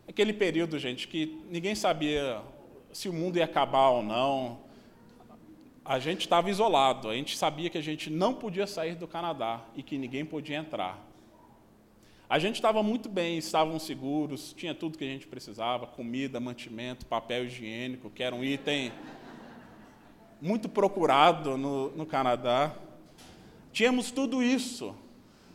Aquele 0.07 0.33
período, 0.33 0.77
gente, 0.77 1.07
que 1.07 1.41
ninguém 1.49 1.73
sabia 1.73 2.41
se 2.91 3.07
o 3.07 3.13
mundo 3.13 3.37
ia 3.37 3.45
acabar 3.45 3.91
ou 3.91 4.03
não, 4.03 4.59
a 5.85 5.99
gente 5.99 6.21
estava 6.21 6.49
isolado, 6.49 7.07
a 7.07 7.15
gente 7.15 7.37
sabia 7.37 7.69
que 7.69 7.77
a 7.77 7.81
gente 7.81 8.09
não 8.09 8.33
podia 8.33 8.67
sair 8.67 8.95
do 8.95 9.07
Canadá 9.07 9.61
e 9.73 9.81
que 9.81 9.97
ninguém 9.97 10.25
podia 10.25 10.57
entrar. 10.57 10.99
A 12.27 12.37
gente 12.39 12.55
estava 12.55 12.83
muito 12.83 13.07
bem, 13.07 13.37
estavam 13.37 13.79
seguros, 13.79 14.51
tinha 14.51 14.75
tudo 14.75 14.97
que 14.97 15.05
a 15.05 15.07
gente 15.07 15.27
precisava: 15.27 15.87
comida, 15.87 16.41
mantimento, 16.41 17.05
papel 17.05 17.45
higiênico, 17.45 18.09
que 18.09 18.21
era 18.21 18.35
um 18.35 18.43
item 18.43 18.91
muito 20.41 20.67
procurado 20.67 21.57
no, 21.57 21.89
no 21.91 22.05
Canadá. 22.05 22.75
Tínhamos 23.71 24.11
tudo 24.11 24.41
isso, 24.41 24.95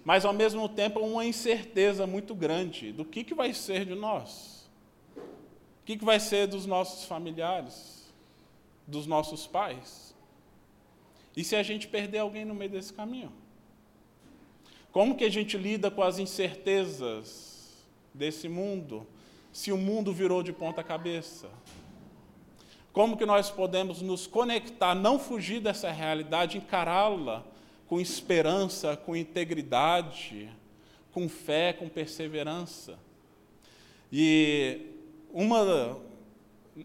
mas 0.04 0.24
ao 0.24 0.32
mesmo 0.32 0.68
tempo 0.68 1.00
uma 1.00 1.24
incerteza 1.24 2.06
muito 2.06 2.34
grande 2.34 2.92
do 2.92 3.04
que, 3.04 3.24
que 3.24 3.34
vai 3.34 3.52
ser 3.52 3.84
de 3.84 3.94
nós, 3.94 4.70
o 5.16 5.84
que, 5.84 5.96
que 5.96 6.04
vai 6.04 6.20
ser 6.20 6.46
dos 6.46 6.66
nossos 6.66 7.04
familiares, 7.04 8.12
dos 8.86 9.06
nossos 9.06 9.46
pais. 9.46 10.14
E 11.36 11.42
se 11.42 11.56
a 11.56 11.62
gente 11.62 11.88
perder 11.88 12.18
alguém 12.18 12.44
no 12.44 12.54
meio 12.54 12.70
desse 12.70 12.92
caminho? 12.92 13.32
Como 14.92 15.16
que 15.16 15.24
a 15.24 15.30
gente 15.30 15.56
lida 15.58 15.90
com 15.90 16.02
as 16.02 16.18
incertezas 16.18 17.84
desse 18.12 18.48
mundo, 18.48 19.06
se 19.52 19.72
o 19.72 19.76
mundo 19.76 20.12
virou 20.12 20.42
de 20.42 20.52
ponta 20.52 20.84
cabeça? 20.84 21.50
Como 22.92 23.16
que 23.16 23.26
nós 23.26 23.50
podemos 23.50 24.00
nos 24.00 24.26
conectar, 24.28 24.94
não 24.94 25.18
fugir 25.18 25.60
dessa 25.60 25.90
realidade, 25.90 26.58
encará-la 26.58 27.44
com 27.94 28.00
esperança, 28.00 28.96
com 28.96 29.14
integridade, 29.14 30.50
com 31.12 31.28
fé, 31.28 31.72
com 31.72 31.88
perseverança? 31.88 32.98
E 34.12 34.80
uma, 35.32 35.96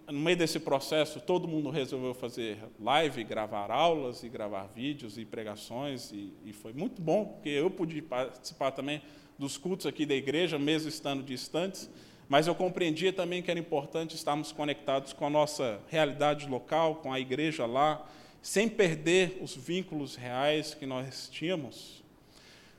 no 0.06 0.19
meio 0.19 0.38
desse 0.38 0.60
processo, 0.60 1.19
todo 1.19 1.48
mundo 1.48 1.72
resolveu 1.72 2.13
fazer 2.13 2.60
live, 2.80 3.24
gravar 3.24 3.72
aulas 3.72 4.22
e 4.22 4.30
gravar 4.30 4.67
vídeos 4.67 5.17
e 5.17 5.26
pregações, 5.26 6.12
e, 6.12 6.32
e 6.45 6.54
foi 6.54 6.74
muito 6.74 7.02
bom, 7.02 7.26
porque 7.26 7.50
eu 7.50 7.72
pude 7.72 8.04
participar 8.04 8.69
também 8.69 9.02
dos 9.36 9.58
cultos 9.58 9.88
aqui 9.88 10.06
da 10.06 10.13
igreja, 10.13 10.60
mesmo 10.60 10.89
estando 10.89 11.24
distantes, 11.24 11.89
mas 12.28 12.45
eu 12.45 12.54
compreendia 12.54 13.12
também 13.12 13.41
que 13.41 13.50
era 13.50 13.60
importante 13.60 14.15
estarmos 14.15 14.52
conectados 14.52 15.12
com 15.12 15.26
a 15.26 15.30
nossa 15.32 15.80
realidade 15.88 16.48
local, 16.48 16.98
com 16.98 17.12
a 17.12 17.19
igreja 17.19 17.65
lá, 17.65 18.08
sem 18.41 18.69
perder 18.69 19.39
os 19.41 19.56
vínculos 19.56 20.15
reais 20.15 20.73
que 20.73 20.86
nós 20.86 21.30
tínhamos. 21.32 22.04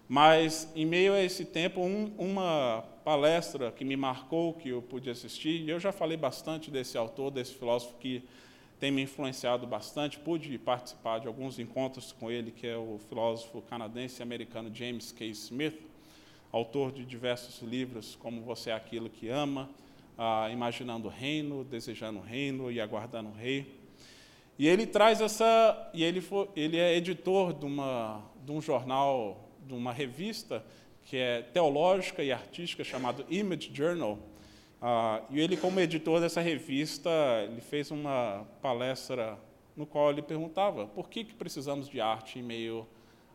Mas, 0.09 0.69
em 0.75 0.85
meio 0.85 1.13
a 1.13 1.23
esse 1.23 1.45
tempo, 1.45 1.81
um, 1.81 2.13
uma 2.19 2.85
palestra 3.05 3.71
que 3.71 3.85
me 3.85 3.97
marcou, 3.97 4.55
que 4.55 4.71
eu 4.71 4.83
pude 4.83 5.09
assistir, 5.09 5.63
e 5.63 5.71
eu 5.71 5.79
já 5.79 5.93
falei 5.93 6.17
bastante 6.17 6.71
desse 6.71 6.99
autor, 6.99 7.31
desse 7.31 7.55
filósofo 7.55 7.95
que 8.01 8.23
tem 8.81 8.91
me 8.91 9.03
influenciado 9.03 9.67
bastante, 9.67 10.19
pude 10.19 10.59
participar 10.59 11.21
de 11.21 11.29
alguns 11.29 11.59
encontros 11.59 12.13
com 12.13 12.31
ele, 12.31 12.51
que 12.51 12.67
é 12.67 12.77
o 12.77 12.99
filósofo 13.09 13.63
canadense 13.63 14.23
americano 14.23 14.75
James 14.75 15.13
K. 15.13 15.27
Smith, 15.27 15.79
autor 16.51 16.91
de 16.91 17.05
diversos 17.05 17.61
livros, 17.63 18.17
como 18.17 18.41
Você 18.41 18.71
é 18.71 18.73
Aquilo 18.73 19.11
que 19.11 19.29
Ama, 19.29 19.69
ah, 20.17 20.49
Imaginando 20.51 21.09
o 21.09 21.11
Reino, 21.11 21.63
Desejando 21.63 22.19
o 22.19 22.23
Reino 22.23 22.73
e 22.73 22.81
Aguardando 22.81 23.29
o 23.29 23.35
Rei. 23.35 23.80
E 24.61 24.69
ele 24.69 24.87
traz 24.87 25.23
essa, 25.23 25.91
e 25.95 26.05
ele, 26.05 26.21
foi, 26.21 26.47
ele 26.55 26.77
é 26.77 26.95
editor 26.95 27.55
de, 27.55 27.65
uma, 27.65 28.23
de 28.45 28.53
um 28.53 28.61
jornal, 28.61 29.49
de 29.67 29.73
uma 29.73 29.91
revista 29.91 30.63
que 31.03 31.17
é 31.17 31.41
teológica 31.41 32.23
e 32.23 32.31
artística 32.31 32.85
chamado 32.85 33.25
Image 33.31 33.71
Journal. 33.73 34.19
Ah, 34.79 35.23
e 35.31 35.41
ele, 35.41 35.57
como 35.57 35.81
editor 35.81 36.21
dessa 36.21 36.43
revista, 36.43 37.09
ele 37.51 37.63
fez 37.63 37.91
uma 37.91 38.47
palestra 38.61 39.39
no 39.75 39.87
qual 39.87 40.11
ele 40.11 40.21
perguntava 40.21 40.87
por 40.89 41.09
que, 41.09 41.25
que 41.25 41.33
precisamos 41.33 41.89
de 41.89 41.99
arte 41.99 42.39
em 42.39 42.43
meio 42.43 42.87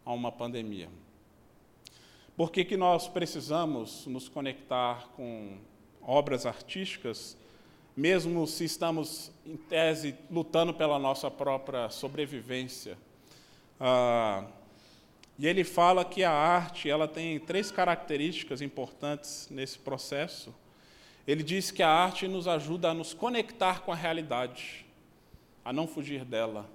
a 0.05 0.13
uma 0.13 0.31
pandemia. 0.31 0.89
Por 2.38 2.51
que, 2.51 2.63
que 2.63 2.77
nós 2.77 3.07
precisamos 3.07 4.05
nos 4.05 4.29
conectar 4.29 5.07
com 5.15 5.57
obras 6.03 6.45
artísticas, 6.45 7.35
mesmo 7.95 8.45
se 8.45 8.65
estamos, 8.65 9.31
em 9.45 9.55
tese, 9.55 10.15
lutando 10.29 10.73
pela 10.73 10.99
nossa 10.99 11.31
própria 11.31 11.89
sobrevivência? 11.89 12.97
Ah, 13.79 14.45
e 15.39 15.47
ele 15.47 15.63
fala 15.63 16.03
que 16.03 16.23
a 16.23 16.31
arte 16.31 16.89
ela 16.89 17.08
tem 17.08 17.39
três 17.39 17.71
características 17.71 18.62
importantes 18.62 19.47
nesse 19.49 19.79
processo. 19.79 20.53
Ele 21.25 21.41
diz 21.41 21.71
que 21.71 21.81
a 21.81 21.89
arte 21.89 22.27
nos 22.27 22.47
ajuda 22.47 22.89
a 22.89 22.93
nos 22.93 23.13
conectar 23.13 23.81
com 23.81 23.91
a 23.91 23.95
realidade, 23.95 24.86
a 25.63 25.73
não 25.73 25.88
fugir 25.88 26.23
dela, 26.23 26.69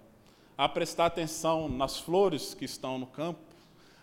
a 0.56 0.68
prestar 0.68 1.06
atenção 1.06 1.68
nas 1.68 1.98
flores 1.98 2.54
que 2.54 2.64
estão 2.64 2.98
no 2.98 3.06
campo, 3.06 3.40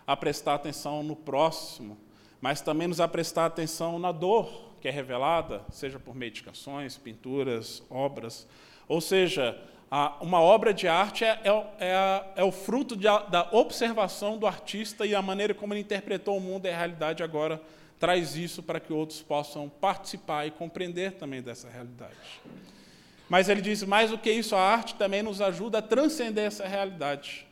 a 0.06 0.16
prestar 0.16 0.54
atenção 0.54 1.02
no 1.02 1.14
próximo, 1.14 1.98
mas 2.40 2.60
também 2.60 2.88
nos 2.88 3.00
a 3.00 3.06
prestar 3.06 3.46
atenção 3.46 3.98
na 3.98 4.10
dor 4.10 4.67
que 4.80 4.88
é 4.88 4.90
revelada, 4.90 5.62
seja 5.70 5.98
por 5.98 6.14
medicações, 6.14 6.96
pinturas, 6.96 7.82
obras. 7.90 8.46
Ou 8.88 9.00
seja, 9.00 9.58
uma 10.20 10.40
obra 10.40 10.72
de 10.72 10.86
arte 10.86 11.24
é, 11.24 11.40
é, 11.44 11.50
é, 11.80 12.24
é 12.36 12.44
o 12.44 12.52
fruto 12.52 12.94
de, 12.94 13.06
da 13.30 13.48
observação 13.52 14.38
do 14.38 14.46
artista 14.46 15.06
e 15.06 15.14
a 15.14 15.22
maneira 15.22 15.54
como 15.54 15.72
ele 15.72 15.80
interpretou 15.80 16.36
o 16.36 16.40
mundo 16.40 16.66
e 16.66 16.70
a 16.70 16.76
realidade 16.76 17.22
agora 17.22 17.60
traz 17.98 18.36
isso 18.36 18.62
para 18.62 18.78
que 18.78 18.92
outros 18.92 19.20
possam 19.20 19.68
participar 19.68 20.46
e 20.46 20.50
compreender 20.50 21.12
também 21.12 21.42
dessa 21.42 21.68
realidade. 21.68 22.40
Mas 23.28 23.48
ele 23.48 23.60
diz 23.60 23.82
mais 23.82 24.10
do 24.10 24.18
que 24.18 24.30
isso, 24.30 24.54
a 24.54 24.60
arte 24.60 24.94
também 24.94 25.22
nos 25.22 25.40
ajuda 25.40 25.78
a 25.78 25.82
transcender 25.82 26.44
essa 26.44 26.66
realidade 26.66 27.47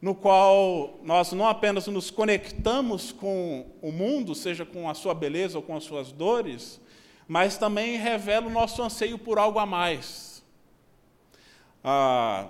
no 0.00 0.14
qual 0.14 1.00
nós 1.02 1.32
não 1.32 1.46
apenas 1.46 1.86
nos 1.88 2.10
conectamos 2.10 3.10
com 3.10 3.66
o 3.82 3.90
mundo, 3.90 4.34
seja 4.34 4.64
com 4.64 4.88
a 4.88 4.94
sua 4.94 5.12
beleza 5.12 5.58
ou 5.58 5.62
com 5.62 5.76
as 5.76 5.84
suas 5.84 6.12
dores, 6.12 6.80
mas 7.26 7.58
também 7.58 7.96
revela 7.96 8.46
o 8.46 8.50
nosso 8.50 8.80
anseio 8.82 9.18
por 9.18 9.38
algo 9.38 9.58
a 9.58 9.66
mais. 9.66 10.42
Ah, 11.82 12.48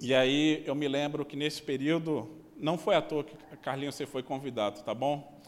e 0.00 0.12
aí 0.12 0.62
eu 0.66 0.74
me 0.74 0.88
lembro 0.88 1.24
que 1.24 1.36
nesse 1.36 1.62
período, 1.62 2.28
não 2.56 2.76
foi 2.76 2.96
à 2.96 3.02
toa 3.02 3.22
que 3.22 3.36
Carlinhos 3.58 3.94
você 3.94 4.06
foi 4.06 4.22
convidado, 4.22 4.82
tá 4.82 4.92
bom? 4.92 5.40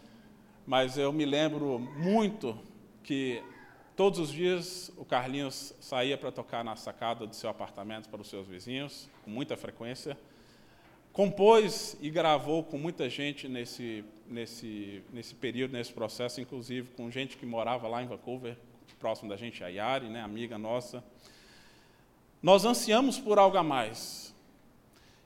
Mas 0.64 0.96
eu 0.96 1.12
me 1.12 1.24
lembro 1.24 1.78
muito 1.78 2.56
que 3.02 3.42
todos 3.96 4.20
os 4.20 4.30
dias 4.30 4.92
o 4.96 5.04
Carlinhos 5.04 5.74
saía 5.80 6.16
para 6.16 6.30
tocar 6.30 6.64
na 6.64 6.76
sacada 6.76 7.26
do 7.26 7.34
seu 7.34 7.50
apartamento 7.50 8.08
para 8.08 8.20
os 8.20 8.28
seus 8.28 8.46
vizinhos, 8.46 9.10
com 9.24 9.30
muita 9.30 9.56
frequência 9.56 10.16
compôs 11.12 11.96
e 12.00 12.08
gravou 12.08 12.64
com 12.64 12.78
muita 12.78 13.08
gente 13.08 13.46
nesse, 13.46 14.04
nesse, 14.26 15.02
nesse 15.12 15.34
período, 15.34 15.72
nesse 15.72 15.92
processo, 15.92 16.40
inclusive 16.40 16.88
com 16.96 17.10
gente 17.10 17.36
que 17.36 17.44
morava 17.44 17.86
lá 17.86 18.02
em 18.02 18.06
Vancouver, 18.06 18.56
próximo 18.98 19.28
da 19.28 19.36
gente, 19.36 19.62
a 19.62 19.68
Yari, 19.68 20.08
né, 20.08 20.20
amiga 20.22 20.56
nossa. 20.56 21.04
Nós 22.42 22.64
ansiamos 22.64 23.18
por 23.18 23.38
algo 23.38 23.56
a 23.56 23.62
mais. 23.62 24.34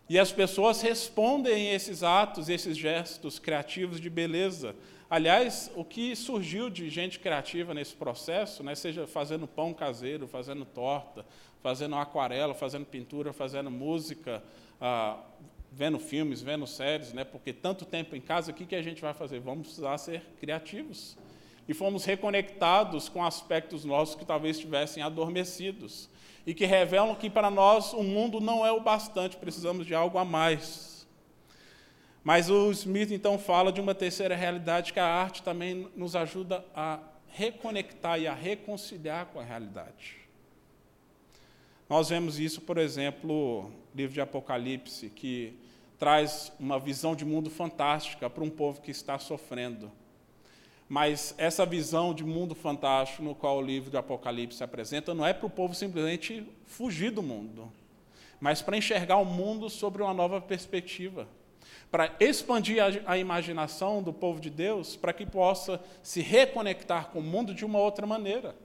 E 0.08 0.18
as 0.18 0.32
pessoas 0.32 0.80
respondem 0.82 1.72
esses 1.72 2.02
atos, 2.02 2.48
esses 2.48 2.76
gestos 2.76 3.38
criativos 3.38 4.00
de 4.00 4.08
beleza. 4.08 4.74
Aliás, 5.08 5.70
o 5.74 5.84
que 5.84 6.16
surgiu 6.16 6.68
de 6.68 6.88
gente 6.90 7.18
criativa 7.18 7.72
nesse 7.74 7.94
processo, 7.94 8.62
né, 8.62 8.74
seja 8.74 9.06
fazendo 9.06 9.46
pão 9.46 9.72
caseiro, 9.72 10.26
fazendo 10.26 10.64
torta, 10.64 11.24
fazendo 11.62 11.96
aquarela, 11.96 12.54
fazendo 12.54 12.86
pintura, 12.86 13.32
fazendo 13.32 13.70
música, 13.70 14.42
ah, 14.80 15.18
vendo 15.72 15.98
filmes, 15.98 16.40
vendo 16.40 16.66
séries, 16.66 17.12
né? 17.12 17.24
Porque 17.24 17.52
tanto 17.52 17.84
tempo 17.84 18.16
em 18.16 18.20
casa, 18.20 18.50
o 18.50 18.54
que, 18.54 18.66
que 18.66 18.74
a 18.74 18.82
gente 18.82 19.00
vai 19.02 19.12
fazer? 19.12 19.40
Vamos 19.40 19.66
precisar 19.66 19.98
ser 19.98 20.22
criativos. 20.40 21.16
E 21.68 21.74
fomos 21.74 22.04
reconectados 22.04 23.08
com 23.08 23.24
aspectos 23.24 23.84
nossos 23.84 24.14
que 24.14 24.24
talvez 24.24 24.56
estivessem 24.56 25.02
adormecidos 25.02 26.08
e 26.46 26.54
que 26.54 26.64
revelam 26.64 27.14
que 27.14 27.28
para 27.28 27.50
nós 27.50 27.92
o 27.92 28.02
mundo 28.02 28.40
não 28.40 28.64
é 28.64 28.70
o 28.70 28.80
bastante, 28.80 29.36
precisamos 29.36 29.84
de 29.84 29.94
algo 29.94 30.16
a 30.16 30.24
mais. 30.24 31.06
Mas 32.22 32.50
o 32.50 32.70
Smith 32.70 33.10
então 33.10 33.38
fala 33.38 33.72
de 33.72 33.80
uma 33.80 33.94
terceira 33.94 34.34
realidade 34.34 34.92
que 34.92 35.00
a 35.00 35.06
arte 35.06 35.42
também 35.42 35.88
nos 35.96 36.14
ajuda 36.16 36.64
a 36.74 37.00
reconectar 37.28 38.18
e 38.18 38.26
a 38.26 38.34
reconciliar 38.34 39.26
com 39.26 39.40
a 39.40 39.44
realidade. 39.44 40.25
Nós 41.88 42.08
vemos 42.08 42.40
isso, 42.40 42.60
por 42.60 42.78
exemplo, 42.78 43.62
no 43.62 43.72
livro 43.94 44.12
de 44.12 44.20
Apocalipse, 44.20 45.08
que 45.08 45.56
traz 45.96 46.52
uma 46.58 46.80
visão 46.80 47.14
de 47.14 47.24
mundo 47.24 47.48
fantástica 47.48 48.28
para 48.28 48.42
um 48.42 48.50
povo 48.50 48.80
que 48.80 48.90
está 48.90 49.20
sofrendo. 49.20 49.92
Mas 50.88 51.32
essa 51.38 51.64
visão 51.64 52.12
de 52.12 52.24
mundo 52.24 52.56
fantástico 52.56 53.22
no 53.22 53.36
qual 53.36 53.58
o 53.58 53.62
livro 53.62 53.88
de 53.88 53.96
Apocalipse 53.96 54.64
apresenta 54.64 55.14
não 55.14 55.24
é 55.24 55.32
para 55.32 55.46
o 55.46 55.50
povo 55.50 55.74
simplesmente 55.74 56.44
fugir 56.64 57.10
do 57.10 57.22
mundo, 57.22 57.72
mas 58.40 58.62
para 58.62 58.76
enxergar 58.76 59.16
o 59.18 59.24
mundo 59.24 59.70
sobre 59.70 60.02
uma 60.02 60.14
nova 60.14 60.40
perspectiva, 60.40 61.28
para 61.88 62.14
expandir 62.18 62.82
a, 62.82 63.12
a 63.12 63.18
imaginação 63.18 64.02
do 64.02 64.12
povo 64.12 64.40
de 64.40 64.50
Deus, 64.50 64.96
para 64.96 65.12
que 65.12 65.24
possa 65.24 65.80
se 66.02 66.20
reconectar 66.20 67.10
com 67.10 67.20
o 67.20 67.22
mundo 67.22 67.54
de 67.54 67.64
uma 67.64 67.78
outra 67.78 68.06
maneira, 68.06 68.56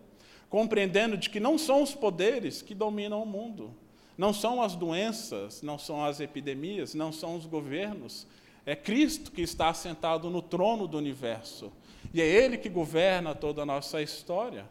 compreendendo 0.51 1.17
de 1.17 1.29
que 1.29 1.39
não 1.39 1.57
são 1.57 1.81
os 1.81 1.95
poderes 1.95 2.61
que 2.61 2.75
dominam 2.75 3.23
o 3.23 3.25
mundo, 3.25 3.73
não 4.17 4.33
são 4.33 4.61
as 4.61 4.75
doenças, 4.75 5.61
não 5.61 5.79
são 5.79 6.03
as 6.03 6.19
epidemias, 6.19 6.93
não 6.93 7.11
são 7.11 7.37
os 7.37 7.45
governos. 7.45 8.27
É 8.65 8.75
Cristo 8.75 9.31
que 9.31 9.41
está 9.41 9.73
sentado 9.73 10.29
no 10.29 10.41
trono 10.41 10.87
do 10.87 10.97
universo. 10.97 11.71
E 12.13 12.21
é 12.21 12.27
Ele 12.27 12.57
que 12.57 12.67
governa 12.67 13.33
toda 13.33 13.61
a 13.61 13.65
nossa 13.65 14.01
história. 14.01 14.65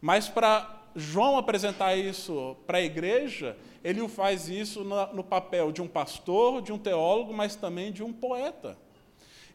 Mas 0.00 0.28
para 0.28 0.82
João 0.96 1.38
apresentar 1.38 1.96
isso 1.96 2.56
para 2.66 2.78
a 2.78 2.82
igreja, 2.82 3.56
ele 3.84 4.00
o 4.00 4.08
faz 4.08 4.48
isso 4.48 4.82
no 4.84 5.22
papel 5.22 5.70
de 5.70 5.80
um 5.80 5.86
pastor, 5.86 6.60
de 6.60 6.72
um 6.72 6.78
teólogo, 6.78 7.32
mas 7.32 7.54
também 7.54 7.92
de 7.92 8.02
um 8.02 8.12
poeta. 8.12 8.76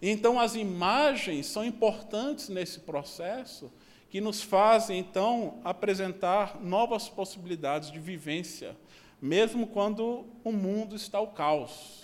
Então, 0.01 0.39
as 0.39 0.55
imagens 0.55 1.45
são 1.45 1.65
importantes 1.65 2.49
nesse 2.49 2.79
processo, 2.79 3.71
que 4.09 4.21
nos 4.21 4.41
fazem, 4.41 4.99
então, 4.99 5.59
apresentar 5.63 6.61
novas 6.61 7.09
possibilidades 7.09 7.91
de 7.91 7.99
vivência, 7.99 8.75
mesmo 9.21 9.67
quando 9.67 10.25
o 10.43 10.51
mundo 10.51 10.95
está 10.95 11.17
ao 11.17 11.27
caos 11.27 12.03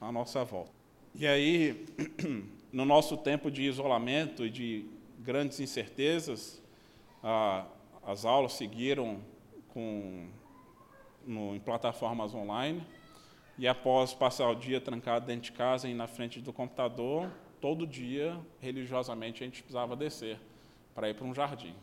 à 0.00 0.10
nossa 0.10 0.44
volta. 0.44 0.72
E 1.14 1.26
aí, 1.26 1.86
no 2.72 2.84
nosso 2.84 3.16
tempo 3.16 3.50
de 3.50 3.62
isolamento 3.62 4.46
e 4.46 4.50
de 4.50 4.86
grandes 5.18 5.60
incertezas, 5.60 6.62
as 8.04 8.24
aulas 8.24 8.52
seguiram 8.52 9.20
com, 9.68 10.28
no, 11.26 11.54
em 11.54 11.60
plataformas 11.60 12.34
online, 12.34 12.82
e 13.58 13.66
após 13.66 14.14
passar 14.14 14.48
o 14.50 14.54
dia 14.54 14.80
trancado 14.80 15.26
dentro 15.26 15.42
de 15.42 15.52
casa 15.52 15.88
e 15.88 15.94
na 15.94 16.06
frente 16.06 16.40
do 16.40 16.52
computador, 16.52 17.30
todo 17.60 17.86
dia, 17.86 18.38
religiosamente, 18.60 19.42
a 19.42 19.46
gente 19.46 19.62
precisava 19.62 19.96
descer 19.96 20.38
para 20.96 21.10
ir 21.10 21.14
para 21.14 21.26
um 21.26 21.34
jardim. 21.34 21.74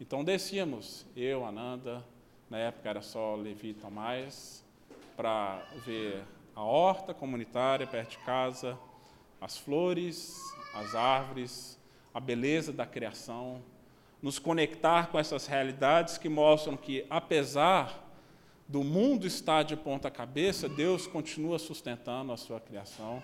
Então 0.00 0.24
descíamos, 0.24 1.06
eu, 1.16 1.46
Ananda, 1.46 2.04
na 2.50 2.58
época 2.58 2.90
era 2.90 3.00
só 3.00 3.36
Levi 3.36 3.68
e 3.68 3.74
Tomás, 3.74 4.64
para 5.16 5.62
ver 5.86 6.24
a 6.54 6.62
horta 6.62 7.14
comunitária 7.14 7.86
perto 7.86 8.10
de 8.10 8.18
casa, 8.18 8.76
as 9.40 9.56
flores, 9.56 10.42
as 10.74 10.96
árvores, 10.96 11.80
a 12.12 12.18
beleza 12.18 12.72
da 12.72 12.84
criação, 12.84 13.62
nos 14.20 14.40
conectar 14.40 15.06
com 15.06 15.18
essas 15.20 15.46
realidades 15.46 16.18
que 16.18 16.28
mostram 16.28 16.76
que, 16.76 17.06
apesar 17.08 18.04
do 18.66 18.82
mundo 18.82 19.24
estar 19.24 19.62
de 19.62 19.76
ponta 19.76 20.10
cabeça, 20.10 20.68
Deus 20.68 21.06
continua 21.06 21.60
sustentando 21.60 22.32
a 22.32 22.36
sua 22.36 22.58
criação. 22.58 23.22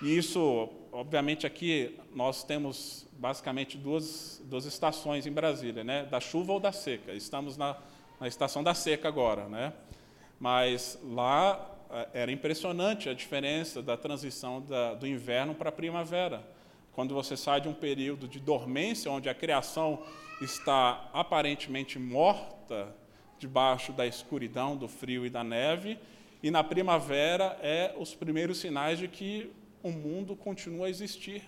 E 0.00 0.16
isso, 0.16 0.68
obviamente, 0.92 1.44
aqui 1.44 1.98
nós 2.14 2.44
temos 2.44 3.06
basicamente 3.12 3.76
duas, 3.76 4.40
duas 4.44 4.64
estações 4.64 5.26
em 5.26 5.32
Brasília, 5.32 5.82
né? 5.82 6.04
da 6.04 6.20
chuva 6.20 6.52
ou 6.52 6.60
da 6.60 6.70
seca. 6.70 7.12
Estamos 7.12 7.56
na, 7.56 7.76
na 8.20 8.28
estação 8.28 8.62
da 8.62 8.74
seca 8.74 9.08
agora, 9.08 9.48
né? 9.48 9.72
mas 10.38 10.96
lá 11.02 11.68
eh, 11.90 12.08
era 12.14 12.32
impressionante 12.32 13.08
a 13.08 13.14
diferença 13.14 13.82
da 13.82 13.96
transição 13.96 14.60
da, 14.60 14.94
do 14.94 15.04
inverno 15.04 15.52
para 15.52 15.70
a 15.70 15.72
primavera. 15.72 16.46
Quando 16.92 17.12
você 17.12 17.36
sai 17.36 17.60
de 17.60 17.68
um 17.68 17.74
período 17.74 18.28
de 18.28 18.38
dormência, 18.38 19.10
onde 19.10 19.28
a 19.28 19.34
criação 19.34 20.00
está 20.40 21.10
aparentemente 21.12 21.98
morta, 21.98 22.94
debaixo 23.36 23.92
da 23.92 24.06
escuridão, 24.06 24.76
do 24.76 24.86
frio 24.86 25.26
e 25.26 25.30
da 25.30 25.42
neve, 25.42 25.98
e 26.40 26.52
na 26.52 26.62
primavera 26.62 27.58
é 27.60 27.94
os 27.98 28.14
primeiros 28.14 28.58
sinais 28.58 28.98
de 28.98 29.08
que 29.08 29.50
o 29.82 29.90
mundo 29.90 30.34
continua 30.36 30.86
a 30.86 30.90
existir, 30.90 31.42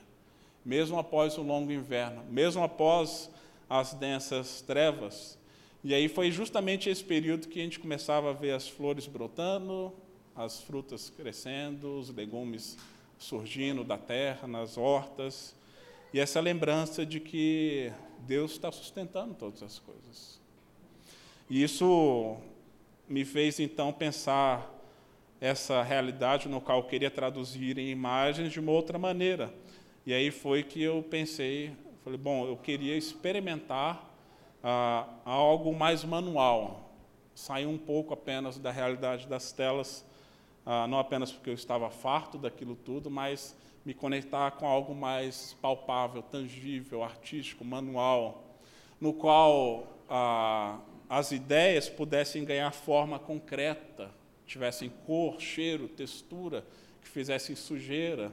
mesmo 0.64 0.98
após 0.98 1.36
o 1.38 1.42
longo 1.42 1.72
inverno, 1.72 2.24
mesmo 2.30 2.62
após 2.62 3.30
as 3.68 3.94
densas 3.94 4.60
trevas. 4.60 5.38
E 5.82 5.94
aí 5.94 6.08
foi 6.08 6.30
justamente 6.30 6.90
esse 6.90 7.02
período 7.02 7.48
que 7.48 7.58
a 7.60 7.62
gente 7.62 7.80
começava 7.80 8.30
a 8.30 8.32
ver 8.32 8.52
as 8.52 8.68
flores 8.68 9.06
brotando, 9.06 9.92
as 10.36 10.60
frutas 10.60 11.10
crescendo, 11.10 11.98
os 11.98 12.10
legumes 12.10 12.76
surgindo 13.18 13.84
da 13.84 13.98
terra, 13.98 14.46
nas 14.46 14.76
hortas, 14.76 15.54
e 16.12 16.18
essa 16.18 16.40
lembrança 16.40 17.06
de 17.06 17.20
que 17.20 17.92
Deus 18.20 18.52
está 18.52 18.72
sustentando 18.72 19.34
todas 19.34 19.62
as 19.62 19.78
coisas. 19.78 20.40
E 21.48 21.62
isso 21.62 22.36
me 23.08 23.24
fez 23.24 23.60
então 23.60 23.92
pensar 23.92 24.68
essa 25.40 25.82
realidade 25.82 26.48
no 26.48 26.60
qual 26.60 26.78
eu 26.78 26.84
queria 26.84 27.10
traduzir 27.10 27.78
em 27.78 27.88
imagens 27.88 28.52
de 28.52 28.60
uma 28.60 28.72
outra 28.72 28.98
maneira. 28.98 29.52
E 30.04 30.12
aí 30.12 30.30
foi 30.30 30.62
que 30.62 30.82
eu 30.82 31.02
pensei, 31.02 31.72
falei, 32.04 32.18
bom, 32.18 32.46
eu 32.46 32.56
queria 32.56 32.96
experimentar 32.96 34.10
ah, 34.62 35.08
algo 35.24 35.74
mais 35.74 36.04
manual, 36.04 36.92
sair 37.34 37.66
um 37.66 37.78
pouco 37.78 38.12
apenas 38.12 38.58
da 38.58 38.70
realidade 38.70 39.26
das 39.26 39.50
telas, 39.50 40.04
ah, 40.66 40.86
não 40.86 40.98
apenas 40.98 41.32
porque 41.32 41.48
eu 41.48 41.54
estava 41.54 41.88
farto 41.90 42.36
daquilo 42.36 42.76
tudo, 42.76 43.10
mas 43.10 43.56
me 43.84 43.94
conectar 43.94 44.50
com 44.52 44.66
algo 44.66 44.94
mais 44.94 45.56
palpável, 45.62 46.22
tangível, 46.22 47.02
artístico, 47.02 47.64
manual, 47.64 48.58
no 49.00 49.14
qual 49.14 49.86
ah, 50.08 50.78
as 51.08 51.32
ideias 51.32 51.88
pudessem 51.88 52.44
ganhar 52.44 52.70
forma 52.72 53.18
concreta, 53.18 54.19
tivessem 54.50 54.90
cor, 55.06 55.40
cheiro, 55.40 55.86
textura, 55.86 56.66
que 57.00 57.08
fizessem 57.08 57.54
sujeira. 57.54 58.32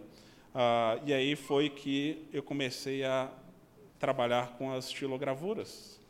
Ah, 0.54 1.00
e 1.06 1.14
aí 1.14 1.36
foi 1.36 1.70
que 1.70 2.28
eu 2.34 2.42
comecei 2.42 3.04
a 3.04 3.30
trabalhar 4.00 4.58
com 4.58 4.72
as 4.72 4.88
estilogravuras. 4.88 6.02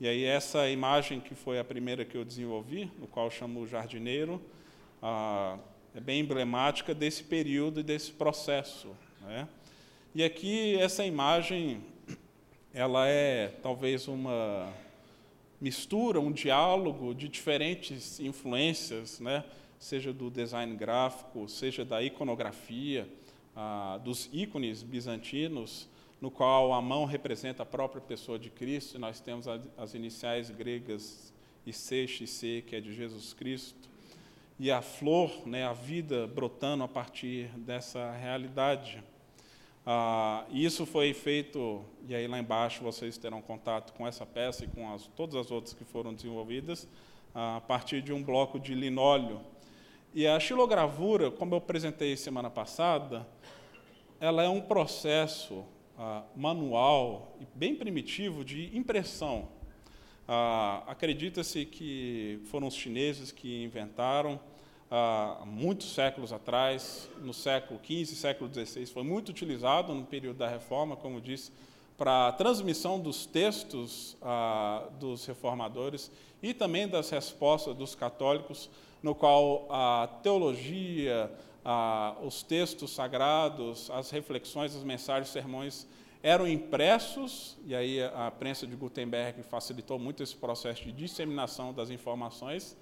E 0.00 0.08
aí 0.08 0.24
essa 0.24 0.68
imagem 0.68 1.20
que 1.20 1.32
foi 1.32 1.60
a 1.60 1.64
primeira 1.64 2.04
que 2.04 2.16
eu 2.16 2.24
desenvolvi, 2.24 2.90
no 2.98 3.06
qual 3.06 3.26
eu 3.26 3.30
chamo 3.30 3.60
o 3.60 3.68
jardineiro, 3.68 4.42
ah, 5.00 5.58
é 5.94 6.00
bem 6.00 6.18
emblemática 6.18 6.92
desse 6.92 7.22
período 7.22 7.78
e 7.78 7.82
desse 7.84 8.10
processo. 8.10 8.96
Né? 9.20 9.46
E 10.12 10.24
aqui 10.24 10.74
essa 10.74 11.04
imagem, 11.04 11.84
ela 12.72 13.06
é 13.06 13.46
talvez 13.62 14.08
uma 14.08 14.72
mistura, 15.64 16.20
um 16.20 16.30
diálogo 16.30 17.14
de 17.14 17.26
diferentes 17.26 18.20
influências, 18.20 19.18
né? 19.18 19.42
seja 19.78 20.12
do 20.12 20.30
design 20.30 20.76
gráfico, 20.76 21.48
seja 21.48 21.86
da 21.86 22.02
iconografia, 22.02 23.08
ah, 23.56 23.98
dos 24.04 24.28
ícones 24.30 24.82
bizantinos, 24.82 25.88
no 26.20 26.30
qual 26.30 26.74
a 26.74 26.82
mão 26.82 27.06
representa 27.06 27.62
a 27.62 27.66
própria 27.66 28.02
pessoa 28.02 28.38
de 28.38 28.50
Cristo, 28.50 28.96
e 28.96 28.98
nós 28.98 29.20
temos 29.20 29.46
as 29.78 29.94
iniciais 29.94 30.50
gregas 30.50 31.32
IC, 31.66 32.26
C, 32.26 32.62
que 32.66 32.76
é 32.76 32.80
de 32.80 32.92
Jesus 32.92 33.32
Cristo, 33.32 33.88
e 34.60 34.70
a 34.70 34.82
flor, 34.82 35.48
né, 35.48 35.64
a 35.64 35.72
vida 35.72 36.26
brotando 36.26 36.84
a 36.84 36.88
partir 36.88 37.48
dessa 37.56 38.12
realidade. 38.12 39.02
Ah, 39.86 40.46
isso 40.50 40.86
foi 40.86 41.12
feito, 41.12 41.84
e 42.08 42.14
aí 42.14 42.26
lá 42.26 42.38
embaixo 42.38 42.82
vocês 42.82 43.18
terão 43.18 43.42
contato 43.42 43.92
com 43.92 44.06
essa 44.06 44.24
peça 44.24 44.64
e 44.64 44.68
com 44.68 44.90
as, 44.90 45.06
todas 45.08 45.34
as 45.34 45.50
outras 45.50 45.74
que 45.74 45.84
foram 45.84 46.14
desenvolvidas, 46.14 46.88
ah, 47.34 47.56
a 47.56 47.60
partir 47.60 48.00
de 48.00 48.10
um 48.10 48.22
bloco 48.22 48.58
de 48.58 48.74
linóleo. 48.74 49.40
E 50.14 50.26
a 50.26 50.40
xilogravura, 50.40 51.30
como 51.30 51.54
eu 51.54 51.58
apresentei 51.58 52.16
semana 52.16 52.48
passada, 52.48 53.26
ela 54.18 54.42
é 54.42 54.48
um 54.48 54.60
processo 54.60 55.64
ah, 55.98 56.22
manual 56.34 57.36
e 57.38 57.46
bem 57.54 57.74
primitivo 57.74 58.42
de 58.42 58.74
impressão. 58.74 59.48
Ah, 60.26 60.82
Acredita-se 60.86 61.66
que 61.66 62.40
foram 62.44 62.68
os 62.68 62.74
chineses 62.74 63.30
que 63.30 63.62
inventaram 63.62 64.40
há 64.96 65.42
muitos 65.44 65.92
séculos 65.92 66.32
atrás, 66.32 67.10
no 67.20 67.34
século 67.34 67.80
XV, 67.84 68.14
século 68.14 68.48
XVI, 68.52 68.86
foi 68.86 69.02
muito 69.02 69.30
utilizado 69.30 69.92
no 69.92 70.04
período 70.04 70.36
da 70.36 70.48
Reforma, 70.48 70.94
como 70.94 71.20
disse, 71.20 71.50
para 71.98 72.28
a 72.28 72.32
transmissão 72.32 73.00
dos 73.00 73.26
textos 73.26 74.16
ah, 74.22 74.88
dos 75.00 75.26
reformadores 75.26 76.12
e 76.40 76.54
também 76.54 76.86
das 76.86 77.10
respostas 77.10 77.74
dos 77.74 77.96
católicos, 77.96 78.70
no 79.02 79.16
qual 79.16 79.66
a 79.68 80.06
teologia, 80.22 81.28
ah, 81.64 82.14
os 82.22 82.44
textos 82.44 82.92
sagrados, 82.92 83.90
as 83.90 84.10
reflexões, 84.10 84.76
as 84.76 84.84
mensagens, 84.84 85.26
os 85.26 85.32
sermões 85.32 85.88
eram 86.22 86.46
impressos, 86.46 87.56
e 87.66 87.74
aí 87.74 88.00
a 88.00 88.30
prensa 88.30 88.64
de 88.64 88.76
Gutenberg 88.76 89.42
facilitou 89.42 89.98
muito 89.98 90.22
esse 90.22 90.36
processo 90.36 90.84
de 90.84 90.92
disseminação 90.92 91.74
das 91.74 91.90
informações, 91.90 92.76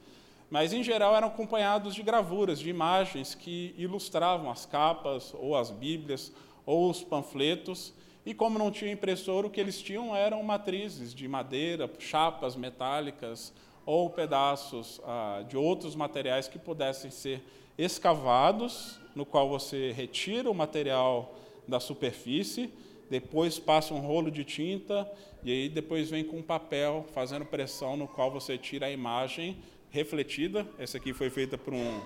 mas 0.53 0.75
em 0.75 0.83
geral 0.83 1.17
eram 1.17 1.29
acompanhados 1.29 1.95
de 1.95 2.03
gravuras, 2.03 2.59
de 2.59 2.69
imagens 2.69 3.35
que 3.35 3.75
ilustravam 3.79 4.51
as 4.51 4.67
capas, 4.67 5.33
ou 5.33 5.57
as 5.57 5.71
Bíblias, 5.71 6.31
ou 6.67 6.91
os 6.91 7.03
panfletos. 7.03 7.95
E 8.27 8.35
como 8.35 8.59
não 8.59 8.71
tinha 8.71 8.93
impressora, 8.93 9.47
o 9.47 9.51
que 9.51 9.59
eles 9.59 9.81
tinham 9.81 10.15
eram 10.15 10.43
matrizes 10.43 11.15
de 11.15 11.27
madeira, 11.27 11.91
chapas 11.99 12.55
metálicas 12.55 13.51
ou 13.87 14.11
pedaços 14.11 15.01
ah, 15.07 15.43
de 15.49 15.57
outros 15.57 15.97
materiais 15.97 16.49
que 16.49 16.59
pudessem 16.59 17.11
ser 17.11 17.43
escavados, 17.79 19.01
no 19.15 19.25
qual 19.25 19.49
você 19.49 19.91
retira 19.93 20.51
o 20.51 20.55
material 20.55 21.35
da 21.67 21.81
superfície, 21.81 22.71
depois 23.09 23.59
passa 23.59 23.95
um 23.95 24.01
rolo 24.01 24.31
de 24.31 24.45
tinta 24.45 25.11
e 25.43 25.51
aí 25.51 25.69
depois 25.71 26.11
vem 26.11 26.23
com 26.23 26.37
um 26.37 26.43
papel 26.43 27.07
fazendo 27.15 27.47
pressão 27.47 27.97
no 27.97 28.07
qual 28.07 28.31
você 28.31 28.59
tira 28.59 28.85
a 28.85 28.91
imagem 28.91 29.57
refletida. 29.93 30.67
Essa 30.79 30.97
aqui 30.97 31.13
foi 31.13 31.31
feita 31.31 31.57
por, 31.57 31.73
um, 31.73 32.01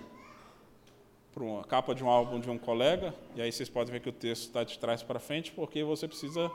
por 1.33 1.43
uma 1.43 1.65
capa 1.65 1.95
de 1.95 2.05
um 2.05 2.09
álbum 2.11 2.39
de 2.39 2.51
um 2.51 2.59
colega, 2.59 3.15
e 3.35 3.41
aí 3.41 3.51
vocês 3.51 3.69
podem 3.69 3.93
ver 3.93 4.01
que 4.01 4.09
o 4.09 4.13
texto 4.13 4.43
está 4.43 4.65
de 4.65 4.79
trás 4.79 5.03
para 5.03 5.19
frente, 5.19 5.53
porque 5.53 5.83
você 5.83 6.07
precisa 6.07 6.51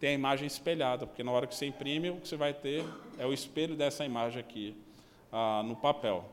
tem 0.00 0.10
a 0.10 0.14
imagem 0.14 0.48
espelhada, 0.48 1.06
porque 1.06 1.22
na 1.22 1.30
hora 1.30 1.46
que 1.46 1.54
você 1.54 1.64
imprime, 1.64 2.10
o 2.10 2.16
que 2.16 2.26
você 2.26 2.36
vai 2.36 2.52
ter 2.52 2.84
é 3.16 3.24
o 3.24 3.32
espelho 3.32 3.76
dessa 3.76 4.04
imagem 4.04 4.40
aqui 4.40 4.76
ah, 5.30 5.62
no 5.64 5.76
papel. 5.76 6.24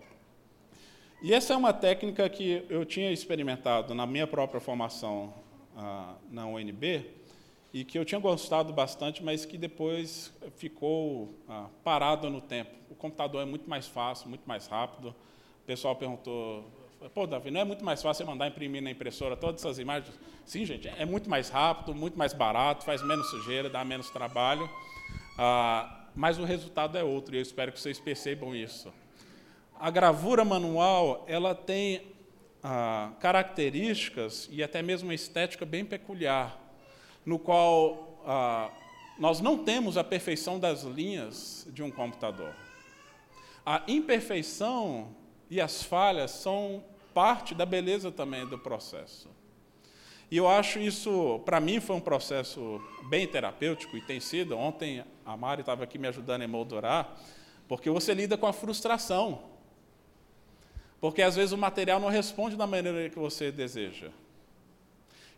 E 1.21 1.31
essa 1.31 1.53
é 1.53 1.55
uma 1.55 1.71
técnica 1.71 2.27
que 2.27 2.65
eu 2.67 2.83
tinha 2.83 3.12
experimentado 3.12 3.93
na 3.93 4.07
minha 4.07 4.25
própria 4.25 4.59
formação 4.59 5.31
ah, 5.77 6.15
na 6.31 6.47
UNB 6.47 7.05
e 7.73 7.84
que 7.84 7.97
eu 7.97 8.05
tinha 8.05 8.19
gostado 8.19 8.73
bastante, 8.73 9.23
mas 9.23 9.45
que 9.45 9.58
depois 9.58 10.34
ficou 10.58 11.36
ah, 11.47 11.67
parado 11.84 12.29
no 12.29 12.41
tempo. 12.41 12.71
O 12.89 12.95
computador 12.95 13.41
é 13.41 13.45
muito 13.45 13.69
mais 13.69 13.88
fácil, 13.88 14.27
muito 14.29 14.47
mais 14.47 14.67
rápido. 14.67 15.10
O 15.63 15.65
pessoal 15.65 15.95
perguntou, 15.95 16.65
Pô, 17.13 17.25
Davi, 17.25 17.49
não 17.49 17.62
é 17.62 17.63
muito 17.63 17.86
mais 17.86 18.01
fácil 18.01 18.25
mandar 18.25 18.47
imprimir 18.47 18.82
na 18.82 18.91
impressora 18.91 19.38
todas 19.38 19.62
essas 19.62 19.79
imagens? 19.79 20.13
Sim, 20.45 20.65
gente, 20.65 20.89
é 20.89 21.05
muito 21.05 21.29
mais 21.29 21.47
rápido, 21.49 21.95
muito 21.95 22.17
mais 22.17 22.34
barato, 22.34 22.84
faz 22.84 23.01
menos 23.01 23.29
sujeira, 23.29 23.69
dá 23.69 23.86
menos 23.86 24.10
trabalho, 24.10 24.69
ah, 25.38 26.08
mas 26.13 26.38
o 26.38 26.43
resultado 26.43 26.97
é 26.97 27.03
outro, 27.03 27.36
e 27.36 27.38
eu 27.38 27.41
espero 27.41 27.71
que 27.71 27.79
vocês 27.79 27.99
percebam 27.99 28.53
isso. 28.53 28.91
A 29.79 29.89
gravura 29.89 30.43
manual, 30.43 31.23
ela 31.25 31.55
tem 31.55 32.01
ah, 32.62 33.13
características 33.21 34.49
e 34.51 34.62
até 34.62 34.82
mesmo 34.82 35.08
uma 35.08 35.15
estética 35.15 35.65
bem 35.65 35.86
peculiar, 35.86 36.60
no 37.25 37.39
qual 37.39 38.21
ah, 38.25 38.69
nós 39.17 39.41
não 39.41 39.58
temos 39.58 39.97
a 39.97 40.03
perfeição 40.03 40.60
das 40.60 40.84
linhas 40.84 41.67
de 41.71 41.84
um 41.84 41.91
computador. 41.91 42.53
A 43.65 43.84
imperfeição 43.88 45.10
e 45.49 45.60
as 45.60 45.84
falhas 45.84 46.32
são 46.32 46.84
parte 47.13 47.53
da 47.53 47.65
beleza 47.65 48.12
também 48.12 48.45
do 48.47 48.58
processo. 48.58 49.29
E 50.32 50.38
eu 50.38 50.47
acho 50.47 50.79
isso, 50.79 51.41
para 51.43 51.60
mim, 51.60 51.79
foi 51.79 51.95
um 51.95 52.01
processo 52.01 52.79
bem 53.10 53.27
terapêutico 53.27 53.97
e 53.97 54.01
tem 54.01 54.19
sido. 54.19 54.55
Ontem 54.55 55.03
a 55.25 55.36
Mari 55.36 55.62
estava 55.62 55.84
aqui 55.84 55.97
me 55.97 56.08
ajudando 56.08 56.41
a 56.41 56.43
emoldurar, 56.45 57.17
porque 57.67 57.89
você 57.89 58.13
lida 58.13 58.38
com 58.38 58.45
a 58.45 58.53
frustração. 58.53 59.41
Porque 61.01 61.21
às 61.21 61.36
vezes 61.36 61.51
o 61.51 61.58
material 61.58 61.99
não 61.99 62.10
responde 62.10 62.55
da 62.55 62.67
maneira 62.67 63.10
que 63.10 63.17
você 63.17 63.51
deseja. 63.51 64.12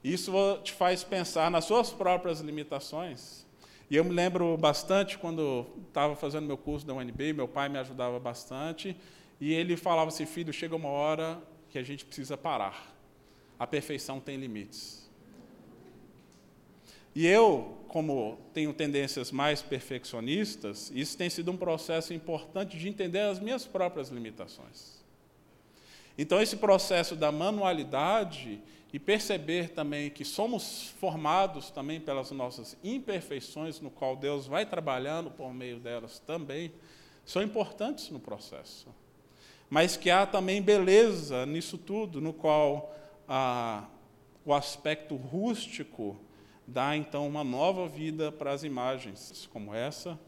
Isso 0.04 0.32
te 0.64 0.74
faz 0.74 1.04
pensar 1.04 1.52
nas 1.52 1.66
suas 1.66 1.92
próprias 1.92 2.40
limitações. 2.40 3.46
E 3.90 3.96
eu 3.96 4.04
me 4.04 4.12
lembro 4.12 4.58
bastante 4.58 5.18
quando 5.18 5.68
estava 5.88 6.16
fazendo 6.16 6.48
meu 6.48 6.58
curso 6.58 6.86
da 6.86 6.94
UNB, 6.94 7.34
meu 7.34 7.48
pai 7.48 7.70
me 7.70 7.78
ajudava 7.78 8.20
bastante, 8.20 8.96
e 9.40 9.54
ele 9.54 9.76
falava 9.76 10.08
assim: 10.08 10.26
filho, 10.26 10.54
chega 10.54 10.76
uma 10.76 10.90
hora 10.90 11.42
que 11.70 11.78
a 11.78 11.84
gente 11.84 12.06
precisa 12.06 12.38
parar. 12.38 12.96
A 13.60 13.68
perfeição 13.68 14.20
tem 14.20 14.38
limites. 14.38 15.10
E 17.14 17.28
eu, 17.28 17.78
como 17.90 18.40
tenho 18.54 18.74
tendências 18.74 19.32
mais 19.32 19.62
perfeccionistas, 19.62 20.90
isso 20.96 21.18
tem 21.18 21.30
sido 21.30 21.52
um 21.52 21.58
processo 21.58 22.14
importante 22.14 22.78
de 22.78 22.88
entender 22.88 23.20
as 23.20 23.40
minhas 23.40 23.66
próprias 23.66 24.10
limitações. 24.10 25.02
Então, 26.18 26.42
esse 26.42 26.56
processo 26.56 27.16
da 27.16 27.32
manualidade 27.32 28.62
e 28.94 29.00
perceber 29.00 29.70
também 29.70 30.10
que 30.10 30.26
somos 30.26 30.94
formados 31.00 31.70
também 31.70 32.00
pelas 32.00 32.32
nossas 32.32 32.78
imperfeições, 32.84 33.80
no 33.80 33.90
qual 33.90 34.16
Deus 34.16 34.48
vai 34.48 34.66
trabalhando 34.66 35.32
por 35.32 35.54
meio 35.54 35.80
delas 35.80 36.20
também, 36.20 36.74
são 37.26 37.42
importantes 37.42 38.10
no 38.10 38.20
processo 38.20 38.88
mas 39.72 39.96
que 39.96 40.10
há 40.12 40.26
também 40.26 40.62
beleza 40.62 41.46
nisso 41.46 41.78
tudo, 41.78 42.20
no 42.20 42.34
qual 42.34 42.94
ah, 43.26 43.88
o 44.44 44.54
aspecto 44.54 45.16
rústico 45.16 46.20
dá 46.68 46.98
então 46.98 47.26
uma 47.26 47.42
nova 47.42 47.88
vida 47.88 48.34
para 48.34 48.52
as 48.52 48.66
imagens, 48.66 49.50
como 49.54 49.74
essa. 49.74 50.20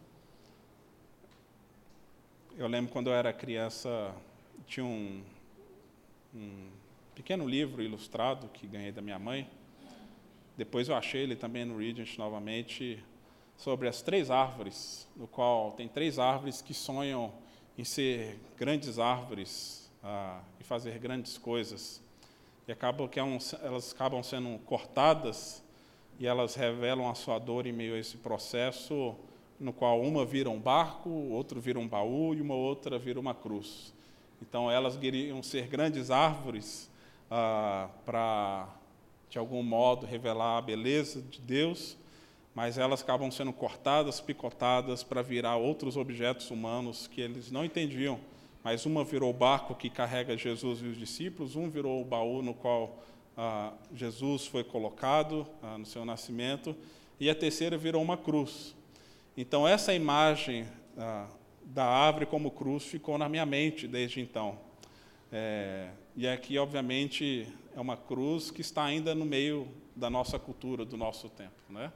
Eu 2.57 2.67
lembro 2.67 2.89
quando 2.89 3.07
eu 3.07 3.13
era 3.13 3.33
criança, 3.33 4.15
tinha 4.65 4.85
um, 4.85 5.21
um 6.33 6.69
pequeno 7.15 7.47
livro 7.47 7.81
ilustrado 7.81 8.47
que 8.49 8.65
ganhei 8.65 8.91
da 8.91 9.01
minha 9.01 9.19
mãe. 9.19 9.49
Depois 10.57 10.89
eu 10.89 10.95
achei 10.95 11.21
ele 11.21 11.35
também 11.35 11.65
no 11.65 11.77
Regent 11.77 12.17
novamente, 12.17 13.03
sobre 13.55 13.87
as 13.87 14.01
três 14.01 14.31
árvores, 14.31 15.07
no 15.15 15.27
qual 15.27 15.71
tem 15.71 15.87
três 15.87 16.19
árvores 16.19 16.61
que 16.61 16.73
sonham 16.73 17.31
em 17.77 17.83
ser 17.83 18.39
grandes 18.57 18.99
árvores 18.99 19.91
ah, 20.03 20.41
e 20.59 20.63
fazer 20.63 20.97
grandes 20.99 21.37
coisas. 21.37 22.01
E 22.67 22.71
acaba 22.71 23.07
que 23.07 23.19
é 23.19 23.23
elas 23.61 23.91
acabam 23.93 24.23
sendo 24.23 24.57
cortadas 24.59 25.63
e 26.19 26.27
elas 26.27 26.55
revelam 26.55 27.09
a 27.09 27.15
sua 27.15 27.39
dor 27.39 27.65
em 27.65 27.71
meio 27.71 27.95
a 27.95 27.99
esse 27.99 28.17
processo, 28.17 29.15
no 29.59 29.73
qual 29.73 30.01
uma 30.01 30.25
vira 30.25 30.49
um 30.49 30.59
barco, 30.59 31.09
outro 31.09 31.59
vira 31.59 31.79
um 31.79 31.87
baú 31.87 32.33
e 32.33 32.41
uma 32.41 32.55
outra 32.55 32.97
vira 32.97 33.19
uma 33.19 33.33
cruz. 33.33 33.93
Então 34.41 34.69
elas 34.69 34.95
queriam 34.97 35.41
ser 35.41 35.67
grandes 35.67 36.11
árvores 36.11 36.89
ah, 37.35 37.89
para, 38.05 38.67
de 39.27 39.39
algum 39.39 39.63
modo, 39.63 40.05
revelar 40.05 40.59
a 40.59 40.61
beleza 40.61 41.19
de 41.19 41.41
Deus, 41.41 41.97
mas 42.53 42.77
elas 42.77 43.01
acabam 43.01 43.31
sendo 43.31 43.51
cortadas, 43.51 44.21
picotadas 44.21 45.01
para 45.01 45.23
virar 45.23 45.55
outros 45.55 45.97
objetos 45.97 46.51
humanos 46.51 47.07
que 47.07 47.19
eles 47.19 47.49
não 47.49 47.65
entendiam. 47.65 48.19
Mas 48.63 48.85
uma 48.85 49.03
virou 49.03 49.31
o 49.31 49.33
barco 49.33 49.73
que 49.73 49.89
carrega 49.89 50.37
Jesus 50.37 50.79
e 50.83 50.85
os 50.85 50.95
discípulos, 50.95 51.55
um 51.55 51.71
virou 51.71 51.99
o 51.99 52.05
baú 52.05 52.43
no 52.43 52.53
qual 52.53 53.03
ah, 53.35 53.73
Jesus 53.95 54.45
foi 54.45 54.63
colocado 54.63 55.47
ah, 55.63 55.75
no 55.79 55.87
seu 55.87 56.05
nascimento, 56.05 56.75
e 57.19 57.31
a 57.31 57.35
terceira 57.35 57.75
virou 57.79 58.03
uma 58.03 58.15
cruz. 58.15 58.75
Então, 59.35 59.67
essa 59.67 59.91
imagem 59.91 60.67
ah, 60.95 61.25
da 61.65 61.83
árvore 61.83 62.27
como 62.27 62.51
cruz 62.51 62.83
ficou 62.83 63.17
na 63.17 63.27
minha 63.27 63.45
mente 63.45 63.87
desde 63.87 64.21
então. 64.21 64.59
É, 65.31 65.89
e 66.15 66.27
aqui, 66.27 66.57
obviamente, 66.59 67.47
é 67.75 67.79
uma 67.79 67.97
cruz 67.97 68.51
que 68.51 68.61
está 68.61 68.83
ainda 68.83 69.15
no 69.15 69.25
meio 69.25 69.67
da 69.95 70.09
nossa 70.09 70.37
cultura, 70.37 70.85
do 70.85 70.95
nosso 70.95 71.27
tempo. 71.29 71.51
Né? 71.69 71.91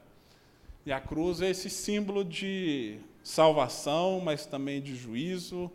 E 0.84 0.92
a 0.92 1.00
cruz 1.00 1.40
é 1.40 1.50
esse 1.50 1.70
símbolo 1.70 2.24
de 2.24 2.98
salvação, 3.22 4.20
mas 4.20 4.44
também 4.44 4.80
de 4.80 4.96
juízo, 4.96 5.70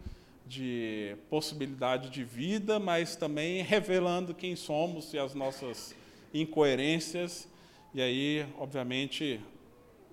de 0.45 1.15
possibilidade 1.29 2.09
de 2.09 2.23
vida, 2.23 2.79
mas 2.79 3.15
também 3.15 3.61
revelando 3.63 4.33
quem 4.33 4.55
somos 4.55 5.13
e 5.13 5.17
as 5.17 5.33
nossas 5.33 5.95
incoerências. 6.33 7.47
E 7.93 8.01
aí, 8.01 8.45
obviamente, 8.57 9.39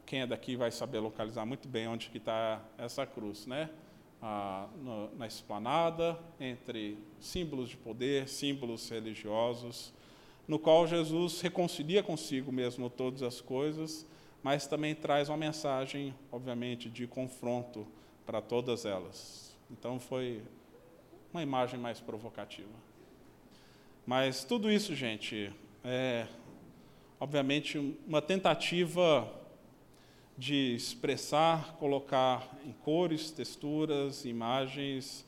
quem 0.06 0.20
é 0.20 0.26
daqui 0.26 0.54
vai 0.54 0.70
saber 0.70 1.00
localizar 1.00 1.44
muito 1.44 1.66
bem 1.66 1.88
onde 1.88 2.10
que 2.10 2.18
está 2.18 2.62
essa 2.78 3.04
cruz, 3.04 3.46
né? 3.46 3.70
Ah, 4.22 4.68
no, 4.82 5.14
na 5.16 5.26
esplanada, 5.26 6.18
entre 6.38 6.98
símbolos 7.18 7.70
de 7.70 7.76
poder, 7.76 8.28
símbolos 8.28 8.88
religiosos, 8.90 9.94
no 10.46 10.58
qual 10.58 10.86
Jesus 10.86 11.40
reconcilia 11.40 12.02
consigo 12.02 12.52
mesmo 12.52 12.90
todas 12.90 13.22
as 13.22 13.40
coisas 13.40 14.06
mas 14.42 14.66
também 14.66 14.94
traz 14.94 15.28
uma 15.28 15.36
mensagem, 15.36 16.14
obviamente, 16.32 16.88
de 16.88 17.06
confronto 17.06 17.86
para 18.24 18.40
todas 18.40 18.84
elas. 18.84 19.56
Então 19.70 20.00
foi 20.00 20.42
uma 21.32 21.42
imagem 21.42 21.78
mais 21.78 22.00
provocativa. 22.00 22.68
Mas 24.06 24.42
tudo 24.42 24.70
isso, 24.70 24.94
gente, 24.94 25.52
é 25.84 26.26
obviamente 27.18 27.78
uma 28.06 28.22
tentativa 28.22 29.30
de 30.36 30.74
expressar, 30.74 31.76
colocar 31.78 32.48
em 32.64 32.72
cores, 32.72 33.30
texturas, 33.30 34.24
imagens, 34.24 35.24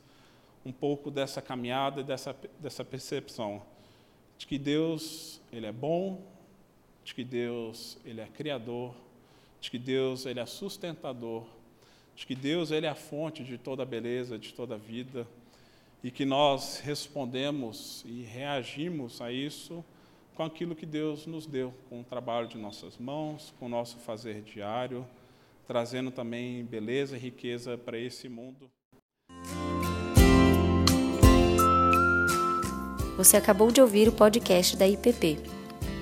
um 0.65 0.71
pouco 0.71 1.11
dessa 1.11 1.41
caminhada 1.41 2.03
dessa, 2.03 2.35
dessa 2.59 2.85
percepção 2.85 3.61
de 4.37 4.47
que 4.47 4.57
Deus 4.57 5.39
ele 5.51 5.65
é 5.65 5.71
bom, 5.71 6.21
de 7.03 7.13
que 7.13 7.23
Deus 7.23 7.97
ele 8.03 8.21
é 8.21 8.27
criador, 8.27 8.93
de 9.61 9.69
que 9.69 9.79
Deus 9.79 10.25
ele 10.25 10.39
é 10.39 10.45
sustentador, 10.45 11.45
de 12.15 12.25
que 12.25 12.35
Deus 12.35 12.71
ele 12.71 12.85
é 12.85 12.89
a 12.89 12.95
fonte 12.95 13.43
de 13.43 13.57
toda 13.57 13.85
beleza, 13.85 14.37
de 14.37 14.53
toda 14.53 14.77
vida, 14.77 15.27
e 16.03 16.11
que 16.11 16.25
nós 16.25 16.79
respondemos 16.79 18.03
e 18.05 18.23
reagimos 18.23 19.21
a 19.21 19.31
isso 19.31 19.83
com 20.35 20.43
aquilo 20.43 20.75
que 20.75 20.85
Deus 20.85 21.25
nos 21.25 21.45
deu, 21.45 21.73
com 21.89 22.01
o 22.01 22.03
trabalho 22.03 22.47
de 22.47 22.57
nossas 22.57 22.97
mãos, 22.97 23.53
com 23.59 23.67
o 23.67 23.69
nosso 23.69 23.97
fazer 23.97 24.41
diário, 24.41 25.05
trazendo 25.67 26.11
também 26.11 26.63
beleza 26.65 27.15
e 27.15 27.19
riqueza 27.19 27.77
para 27.77 27.97
esse 27.97 28.27
mundo. 28.27 28.69
Você 33.17 33.37
acabou 33.37 33.71
de 33.71 33.79
ouvir 33.79 34.07
o 34.07 34.11
podcast 34.11 34.75
da 34.75 34.87
IPP. 34.87 35.37